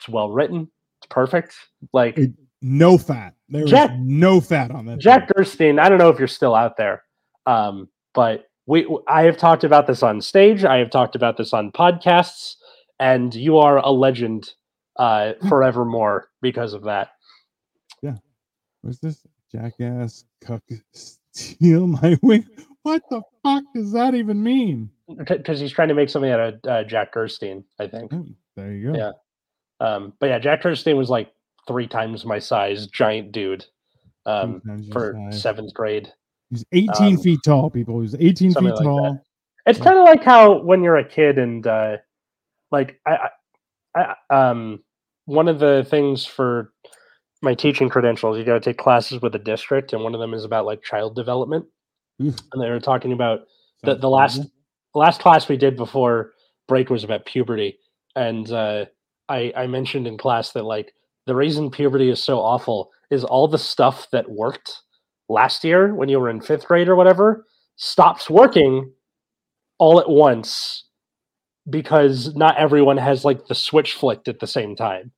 [0.00, 0.70] it's well written,
[1.00, 1.54] it's perfect.
[1.92, 2.32] Like It-
[2.66, 3.34] No fat.
[3.50, 4.98] There is Jack- no fat on that.
[4.98, 5.34] Jack thing.
[5.36, 7.02] Gerstein, I don't know if you're still out there,
[7.44, 10.64] um, but we I have talked about this on stage.
[10.64, 12.54] I have talked about this on podcasts,
[12.98, 14.54] and you are a legend
[14.96, 17.10] uh, forevermore because of that.
[18.00, 18.16] Yeah.
[18.80, 19.26] What's this?
[19.52, 20.62] Jackass cuck
[20.94, 22.48] steal my wing.
[22.82, 24.88] What the fuck does that even mean?
[25.28, 28.10] Because he's trying to make something out of uh, Jack Gerstein, I think.
[28.14, 28.98] Oh, there you go.
[28.98, 29.12] Yeah.
[29.86, 31.30] Um, but yeah, Jack Gerstein was like
[31.66, 33.64] three times my size, giant dude,
[34.26, 34.60] um,
[34.92, 35.42] for size.
[35.42, 36.12] seventh grade.
[36.50, 38.00] He's 18 um, feet tall, people.
[38.00, 38.84] He's 18 something feet like that.
[38.84, 39.24] tall.
[39.66, 41.96] It's kind of like how when you're a kid and uh,
[42.70, 43.30] like I,
[43.96, 44.80] I, um
[45.26, 46.72] one of the things for
[47.42, 50.34] my teaching credentials, you got to take classes with a district, and one of them
[50.34, 51.66] is about like child development.
[52.22, 52.36] Oof.
[52.52, 53.40] And they were talking about
[53.82, 54.42] the, the last
[54.94, 56.32] last class we did before
[56.68, 57.78] break was about puberty,
[58.16, 58.86] and uh,
[59.28, 60.94] I I mentioned in class that like
[61.26, 64.82] the reason puberty is so awful is all the stuff that worked
[65.28, 67.46] last year when you were in fifth grade or whatever
[67.76, 68.92] stops working
[69.78, 70.84] all at once
[71.70, 75.10] because not everyone has like the switch flicked at the same time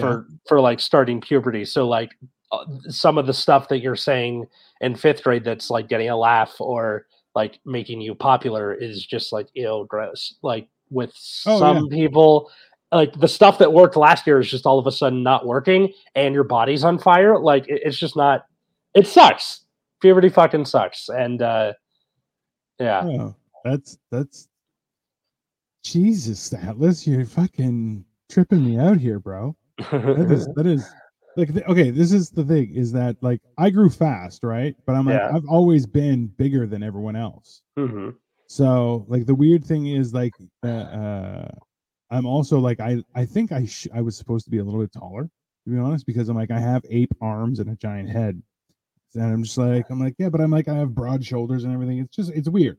[0.00, 1.64] for for like starting puberty.
[1.64, 2.12] So like
[2.50, 4.46] uh, some of the stuff that you're saying
[4.80, 9.32] in fifth grade that's like getting a laugh or like making you popular is just
[9.32, 11.10] like ill gross like with
[11.46, 12.50] Oh, some people
[12.92, 15.92] like the stuff that worked last year is just all of a sudden not working
[16.14, 18.46] and your body's on fire like it- it's just not
[18.94, 19.64] it sucks
[20.00, 21.72] puberty fucking sucks and uh
[22.78, 23.34] yeah Oh,
[23.64, 24.48] that's that's
[25.84, 29.56] Jesus, Atlas, you're fucking tripping me out here, bro.
[29.90, 30.88] That is that is
[31.36, 31.90] like okay.
[31.90, 34.76] This is the thing is that like I grew fast, right?
[34.86, 35.30] But I'm like Yeah.
[35.34, 37.62] I've always been bigger than everyone else.
[37.76, 38.10] hmm
[38.46, 41.48] So like the weird thing is like uh, uh
[42.12, 44.80] I'm also like I I think I sh- I was supposed to be a little
[44.80, 45.24] bit taller
[45.64, 48.40] to be honest because I'm like I have ape arms and a giant head.
[49.14, 51.72] And I'm just like I'm like yeah, but I'm like I have broad shoulders and
[51.72, 51.98] everything.
[51.98, 52.78] It's just it's weird.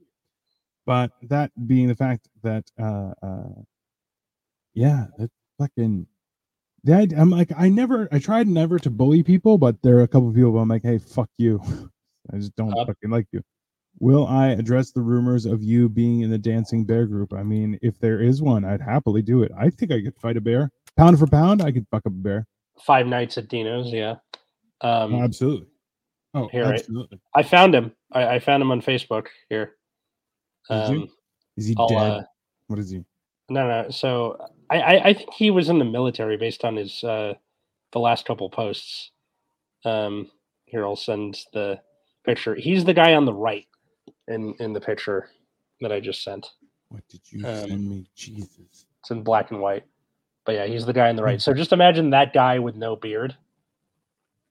[0.85, 3.61] But that being the fact that uh uh
[4.75, 6.05] yeah, that fucking
[6.83, 10.07] that I'm like I never I tried never to bully people, but there are a
[10.07, 11.59] couple of people I'm like, hey, fuck you.
[12.31, 12.87] I just don't Up.
[12.87, 13.41] fucking like you.
[13.99, 17.33] Will I address the rumors of you being in the dancing bear group?
[17.33, 19.51] I mean, if there is one, I'd happily do it.
[19.57, 20.71] I think I could fight a bear.
[20.97, 22.45] Pound for pound, I could fuck up a bear.
[22.85, 24.15] five nights at dino's yeah
[24.81, 25.67] um Oh, absolutely.
[26.35, 26.79] Oh, Here, right?
[26.79, 27.19] absolutely.
[27.35, 29.75] i found him I, I found him on facebook here
[30.69, 31.07] um
[31.57, 31.97] Is he I'll, dead?
[31.97, 32.23] uh,
[32.67, 33.03] what is he?
[33.49, 33.89] No, no.
[33.91, 34.37] So
[34.69, 37.33] I, I, I think he was in the military based on his uh,
[37.91, 39.11] the last couple posts.
[39.85, 40.31] Um,
[40.65, 41.79] here I'll send the
[42.25, 42.55] picture.
[42.55, 43.67] He's the guy on the right
[44.27, 45.29] in in the picture
[45.81, 46.47] that I just sent.
[46.89, 48.07] What did you um, send me?
[48.15, 48.85] Jesus.
[48.99, 49.83] It's in black and white.
[50.45, 51.41] But yeah, he's the guy on the right.
[51.41, 53.35] So just imagine that guy with no beard,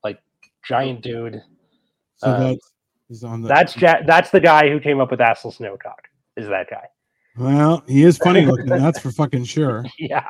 [0.02, 0.18] like
[0.66, 1.42] giant dude.
[2.16, 2.72] So um, that's
[3.08, 6.06] he's on the That's ja- That's the guy who came up with Assless Snowcock.
[6.36, 6.86] Is that guy?
[7.36, 9.84] well, he is funny looking, that's for fucking sure.
[9.98, 10.26] Yeah.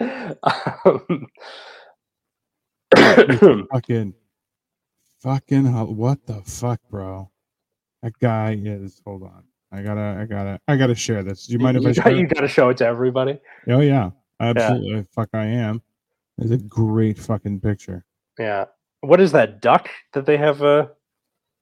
[0.00, 1.26] Um,
[3.72, 4.14] fucking
[5.20, 7.30] fucking what the fuck, bro?
[8.04, 9.42] That guy is hold on.
[9.72, 11.46] I gotta I gotta I gotta share this.
[11.46, 12.12] Do you mind if I you, share?
[12.12, 13.40] you got to show it to everybody.
[13.66, 15.06] Oh yeah, absolutely.
[15.10, 15.80] Fuck, I am.
[16.36, 18.04] It's a great fucking picture.
[18.38, 18.66] Yeah.
[19.00, 20.62] What is that duck that they have?
[20.62, 20.86] Uh,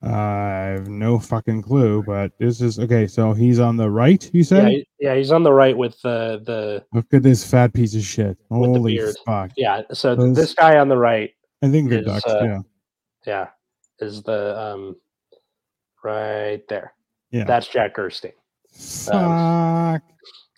[0.02, 3.06] I have no fucking clue, but this is okay.
[3.06, 4.24] So he's on the right.
[4.34, 4.68] You yeah, said?
[4.68, 8.02] he- yeah, he's on the right with the the Look at this fat piece of
[8.02, 8.36] shit.
[8.50, 9.52] Holy fuck!
[9.56, 9.82] yeah.
[9.92, 11.30] So Those- this guy on the right,
[11.62, 12.26] I think they're is, ducks.
[12.26, 12.58] uh, yeah,
[13.26, 13.46] yeah,
[14.00, 14.96] is the um
[16.04, 16.92] right there.
[17.30, 17.44] yeah.
[17.44, 18.32] That's Jack Gerstein.
[18.72, 20.02] fuck.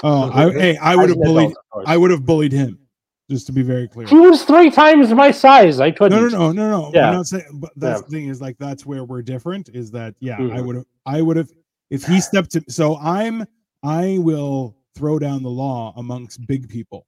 [0.03, 1.51] oh, I, hey, I would have bullied.
[1.51, 1.85] adult, of course.
[1.89, 2.79] I would have bullied him.
[3.31, 4.07] Just to be very clear.
[4.07, 5.81] He was three times my size.
[5.81, 6.21] I couldn't.
[6.21, 6.91] No, no, no, no, no.
[6.93, 7.09] Yeah.
[7.09, 8.05] I'm not saying, but that's Yeah.
[8.05, 9.71] the thing is like that's where we're different.
[9.73, 10.37] Is that yeah?
[10.37, 10.67] I Mhm.
[10.67, 11.49] would have, I would have,
[11.89, 12.63] if he stepped to.
[12.69, 13.47] So I'm,
[13.83, 17.07] I will throw down the law amongst big people.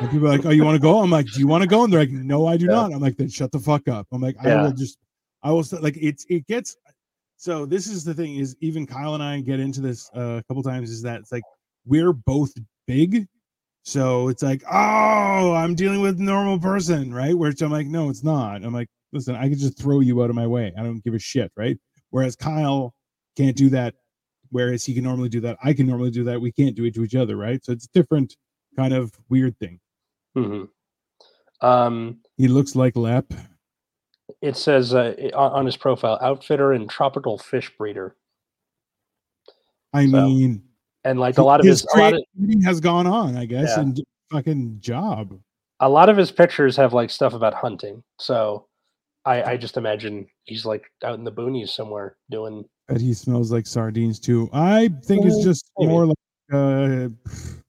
[0.00, 1.68] And people are like, "Oh, you want to go?" I'm like, "Do you want to
[1.68, 2.72] go?" And they're like, "No, I do Yeah.
[2.72, 4.62] not." I'm like, "Then shut the fuck up." I'm like, "I Yeah.
[4.62, 4.96] will just,
[5.42, 6.74] I will st- like it's it gets."
[7.40, 10.44] So this is the thing: is even Kyle and I get into this uh, a
[10.46, 10.90] couple times.
[10.90, 11.42] Is that it's like
[11.86, 12.52] we're both
[12.86, 13.26] big,
[13.82, 17.32] so it's like, "Oh, I'm dealing with normal person," right?
[17.36, 20.28] Which I'm like, "No, it's not." I'm like, "Listen, I could just throw you out
[20.28, 20.74] of my way.
[20.76, 21.78] I don't give a shit," right?
[22.10, 22.94] Whereas Kyle
[23.38, 23.94] can't do that.
[24.50, 26.42] Whereas he can normally do that, I can normally do that.
[26.42, 27.64] We can't do it to each other, right?
[27.64, 28.36] So it's a different
[28.76, 29.80] kind of weird thing.
[30.34, 30.64] hmm
[31.62, 33.32] Um, He looks like Lep.
[34.42, 38.16] It says uh, on his profile, outfitter and tropical fish breeder,
[39.92, 40.62] I So, mean,
[41.04, 42.22] and like a lot of his, a lot of,
[42.64, 43.82] has gone on, I guess, Yeah.
[43.82, 44.00] and
[44.30, 45.38] fucking job.
[45.80, 48.02] a lot of his pictures have like stuff about hunting.
[48.18, 48.66] So
[49.24, 52.64] I, I just imagine he's like out in the boonies somewhere doing.
[52.86, 54.48] But he smells like sardines too.
[54.52, 56.16] I think it's Mm, just more like
[56.52, 57.08] uh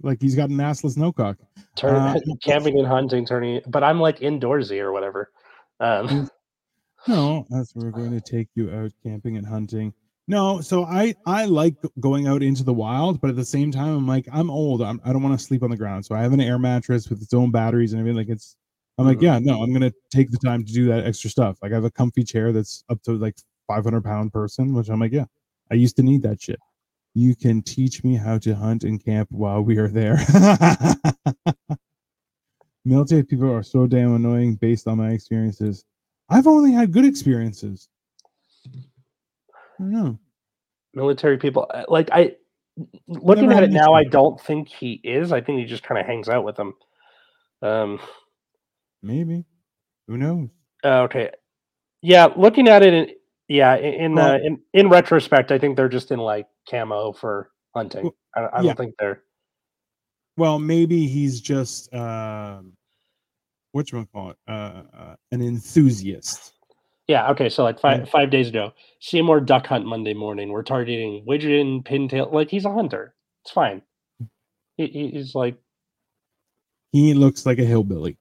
[0.01, 1.38] like he's got an assless no cock.
[1.76, 5.32] Turn, Uh, camping and hunting, turning, but I'm like indoorsy or whatever.
[5.80, 6.30] Um.
[7.08, 9.93] No, that's we're going to take you out camping and hunting.
[10.28, 13.97] No, so I I like going out into the wild, but at the same time,
[13.97, 14.82] I'm like I'm old.
[14.82, 17.10] I'm, I don't want to sleep on the ground, so I have an air mattress
[17.10, 18.18] with its own batteries and everything.
[18.18, 18.56] Like it's,
[18.97, 19.24] I'm like, Mhm.
[19.24, 21.58] yeah, no, I'm gonna take the time to do that extra stuff.
[21.62, 23.36] Like I have a comfy chair that's up to like
[23.68, 25.26] 500 pound person, which I'm like, yeah,
[25.72, 26.60] I used to need that shit.
[27.14, 30.18] You can teach me how to hunt and camp while we are there.
[32.86, 35.84] Military people are so damn annoying based on my experiences.
[36.32, 37.90] I've only had good experiences.
[38.66, 38.72] I
[39.80, 40.20] don't know.
[40.94, 42.36] military people, uh, like I,
[43.08, 45.32] looking Never at it now, I don't think he is.
[45.32, 46.74] I think he just kind of hangs out with them.
[47.62, 48.00] Um,
[49.04, 49.44] Maybe.
[50.08, 50.50] Who knows?
[50.84, 51.32] uh, okay,
[52.02, 53.10] yeah, looking at it, in,
[53.48, 57.12] yeah, in in, Well- uh, in in retrospect, I think they're just in like camo
[57.12, 58.10] for hunting.
[58.36, 59.24] I, I don't think they're.
[60.38, 62.74] Well, maybe he's just um
[63.72, 64.38] what you call it?
[64.48, 66.54] Uh, uh an enthusiast.
[67.08, 67.30] Yeah.
[67.32, 67.50] Okay.
[67.50, 68.06] So like five Yeah.
[68.06, 70.50] five days ago, Seymour duck hunt Monday morning.
[70.50, 72.32] We're targeting widgeon, pintail.
[72.32, 73.14] Like he's a hunter.
[73.44, 73.82] It's fine.
[74.78, 75.58] He, he- he's like,
[76.92, 78.18] He looks like a hillbilly.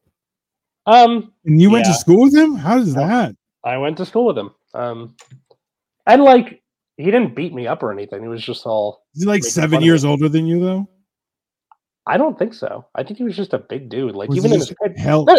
[0.87, 2.55] um, And you went to school with him?
[2.57, 3.35] How does that?
[3.65, 4.51] I went to school with him.
[4.75, 5.15] Um,
[6.07, 6.63] and like
[6.97, 8.23] he didn't beat me up or anything.
[8.23, 9.05] He was just all.
[9.15, 10.89] He's like seven years older than you though?
[12.07, 12.87] I don't think so.
[12.95, 14.15] I think he was just a big dude.
[14.15, 14.97] Like Was even in his just pic-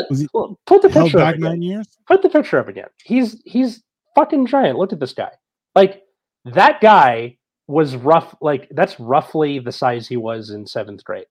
[0.09, 0.27] was he
[0.65, 1.49] put the picture up back again.
[1.49, 1.87] nine years?
[2.07, 2.87] Put the picture up again.
[3.03, 3.81] He's he's
[4.15, 4.77] fucking giant.
[4.77, 5.31] Look at this guy.
[5.75, 6.03] Like
[6.45, 7.37] that guy
[7.67, 8.35] was rough.
[8.41, 11.25] Like that's roughly the size he was in seventh grade.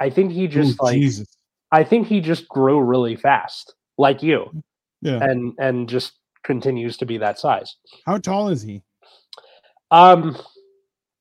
[0.00, 1.28] I think he just oh, like Jesus.
[1.72, 4.62] I think he just grew really fast, like you,
[5.00, 5.18] Yeah.
[5.22, 6.12] and and just
[6.44, 7.76] continues to be that size.
[8.06, 8.82] How tall is he?
[9.90, 10.36] Um,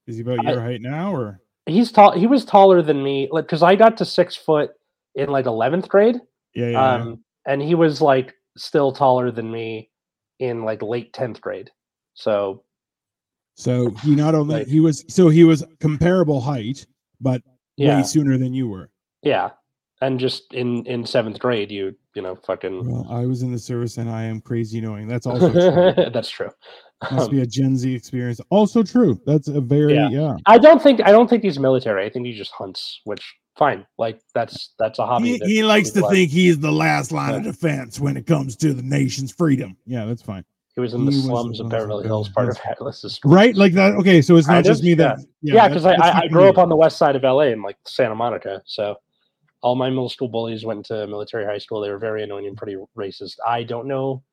[0.08, 2.12] Is he about I- your height now or he's tall.
[2.12, 4.72] He was taller than me, like because I got to six foot
[5.16, 6.18] in like eleventh grade.
[6.56, 6.94] yeah, yeah, yeah.
[6.96, 9.90] Um, and he was like still taller than me
[10.40, 11.70] in like late tenth grade.
[12.14, 12.64] So
[13.56, 16.86] So he not only Like- he was so he was comparable height,
[17.20, 17.42] but
[17.78, 18.90] yeah, way sooner than you were.
[19.24, 19.52] yeah,
[20.02, 22.90] and just in in seventh grade, you you know fucking.
[22.92, 25.08] Well, I was in the service and I am crazy knowing.
[25.08, 25.50] That's also
[25.96, 26.10] true.
[26.12, 26.50] That's true.
[27.10, 28.40] Must Um, be a Gen Z experience.
[28.50, 29.20] Also true.
[29.26, 30.10] That's a very Yeah.
[30.10, 30.38] yeah.
[30.46, 32.06] I don't think I don't think he's military.
[32.06, 33.24] I think he just hunts, which
[33.58, 33.86] fine.
[33.98, 35.30] Like that's that's a hobby.
[35.34, 36.16] He, that he likes to people have.
[36.16, 39.76] think he is the last line of defense when it comes to the nation's freedom.
[39.88, 40.46] Yeah, that's fine.
[40.76, 42.78] he was in the he was slums the of slums Beverly Hills, part of Hills.
[42.78, 43.20] Atlas's.
[43.26, 43.56] Right?
[43.56, 43.96] Like that.
[43.96, 45.20] Okay, so it's not Kind just of, me that.
[45.42, 47.62] Yeah, because I, that's I, I grew up on the west side of LA in
[47.64, 48.96] like Santa Monica, so
[49.64, 51.82] all my middle school bullies went to military high school.
[51.82, 53.36] They were very annoying and pretty racist.
[53.48, 54.24] I don't know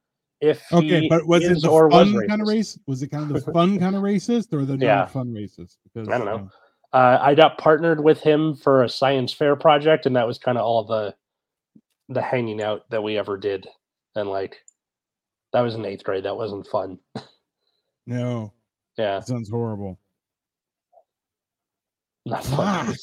[0.40, 2.50] if Okay, but was it the or was fun kind of racist.
[2.50, 2.78] race?
[2.86, 5.06] Was it kind of the fun kind of racist or the Yeah.
[5.06, 5.76] fun racist?
[5.84, 6.38] Because I don't know.
[6.38, 6.50] you
[6.92, 10.56] Uh, I got partnered with him for a science fair project, and that was kind
[10.58, 11.14] of all the
[12.08, 13.66] the hanging out that we ever did.
[14.14, 14.56] And like
[15.52, 16.24] that was in eighth grade.
[16.24, 16.98] That wasn't fun.
[18.06, 18.52] No,
[18.96, 19.98] Yeah, that sounds horrible.
[22.24, 22.94] not fun.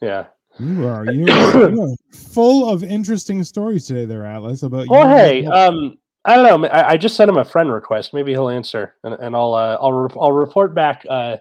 [0.00, 0.26] Yeah.
[0.58, 4.62] You are you are, you are full of interesting stories today, there, Atlas.
[4.62, 6.68] About Well, you hey, um, I don't know.
[6.68, 8.12] I, I just sent him a friend request.
[8.12, 11.36] Maybe he'll answer, and, and I'll uh, I'll re- I'll report back uh,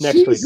[0.00, 0.38] next week.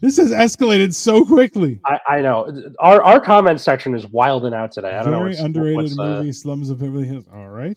[0.00, 1.80] This has escalated so quickly.
[1.84, 4.90] I, I know our our comment section is wilding out today.
[4.96, 7.24] I don't know Very what's, underrated what's, uh, movie, Slums of Beverly Hills.
[7.34, 7.76] All right,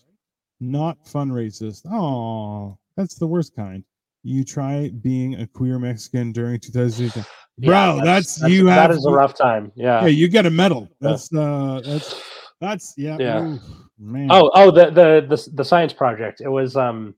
[0.59, 1.85] not fun racist.
[1.91, 3.83] Oh, that's the worst kind.
[4.23, 7.11] You try being a queer Mexican during 2000.
[7.15, 7.23] yeah,
[7.67, 8.91] Bro, that's, you that have.
[8.91, 9.71] is a rough time.
[9.75, 10.01] Yeah.
[10.01, 10.87] yeah, you get a medal.
[10.99, 11.09] Yeah.
[11.09, 12.21] That's uh, that's
[12.61, 13.17] that's yeah.
[13.19, 13.57] Yeah.
[14.29, 16.41] Oh, oh, the, the the the science project.
[16.41, 17.15] It was um,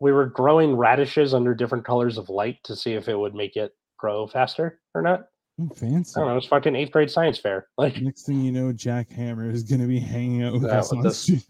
[0.00, 3.56] we were growing radishes under different colors of light to see if it would make
[3.56, 5.26] it grow faster or not.
[5.60, 6.14] Oh, fancy.
[6.16, 6.36] I don't know.
[6.38, 7.66] It's fucking eighth grade science fair.
[7.78, 10.92] Like Next thing you know, Jack Hammer is going to be hanging out with us
[10.92, 11.44] on this- street.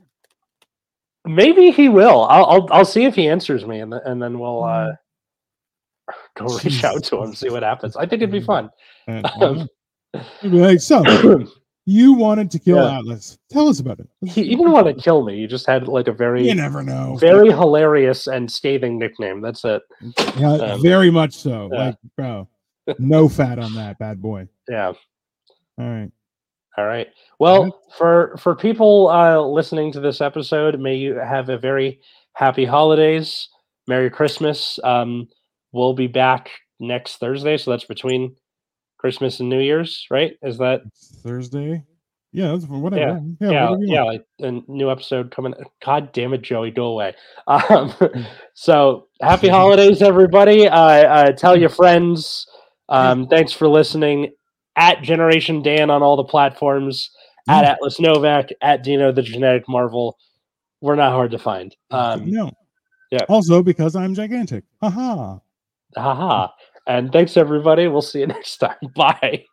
[1.24, 2.24] maybe he will.
[2.24, 4.92] I'll I'll, I'll see if he answers me, and and then we'll uh,
[6.36, 7.96] go reach out to him, see what happens.
[7.96, 8.70] I think it'd be fun.
[9.08, 9.66] Uh,
[10.40, 11.02] he'd be like, so
[11.84, 12.98] you wanted to kill Yeah.
[12.98, 13.38] Atlas.
[13.50, 14.08] Tell us about it.
[14.24, 15.40] he, he didn't want to kill me.
[15.40, 17.16] He just had like a very You never know.
[17.16, 19.40] very hilarious and scathing nickname.
[19.40, 19.82] That's it.
[20.38, 21.68] Yeah, um, very much so.
[21.72, 21.78] yeah.
[21.86, 22.48] Like, bro,
[22.98, 24.48] no fat on that bad boy.
[24.68, 24.92] Yeah.
[25.78, 26.10] All right.
[26.78, 27.08] All right.
[27.38, 32.00] Well, for for people uh, listening to this episode, may you have a very
[32.34, 33.48] happy holidays,
[33.88, 34.78] Merry Christmas.
[34.84, 35.28] Um,
[35.72, 38.36] we'll be back next Thursday, so that's between
[39.02, 40.34] Christmas and New Year's, right?
[40.42, 40.82] Is that
[41.24, 41.82] Thursday.
[42.30, 43.02] Yeah, that's whatever.
[43.02, 45.54] Yeah, Yeah, yeah, whatever yeah, like a new episode coming.
[45.84, 47.14] God damn it, Joey, go away.
[47.48, 47.92] Um,
[48.54, 50.68] so happy holidays, everybody.
[50.68, 52.46] Uh, uh, tell your friends.
[52.88, 54.30] Um, thanks for listening.
[54.76, 57.10] At Generation Dan on all the platforms.
[57.48, 57.64] At.
[57.64, 58.52] Atlas Novack.
[58.62, 60.16] At Dino the Genetic Marvel.
[60.80, 61.74] We're not hard to find.
[61.90, 62.52] Um, no.
[63.10, 63.24] yeah.
[63.28, 64.62] Also, because I'm gigantic.
[64.80, 65.38] Haha.
[65.96, 66.48] haha.
[66.86, 67.88] And thanks everybody.
[67.88, 68.76] We'll see you next time.
[68.94, 69.51] Bye.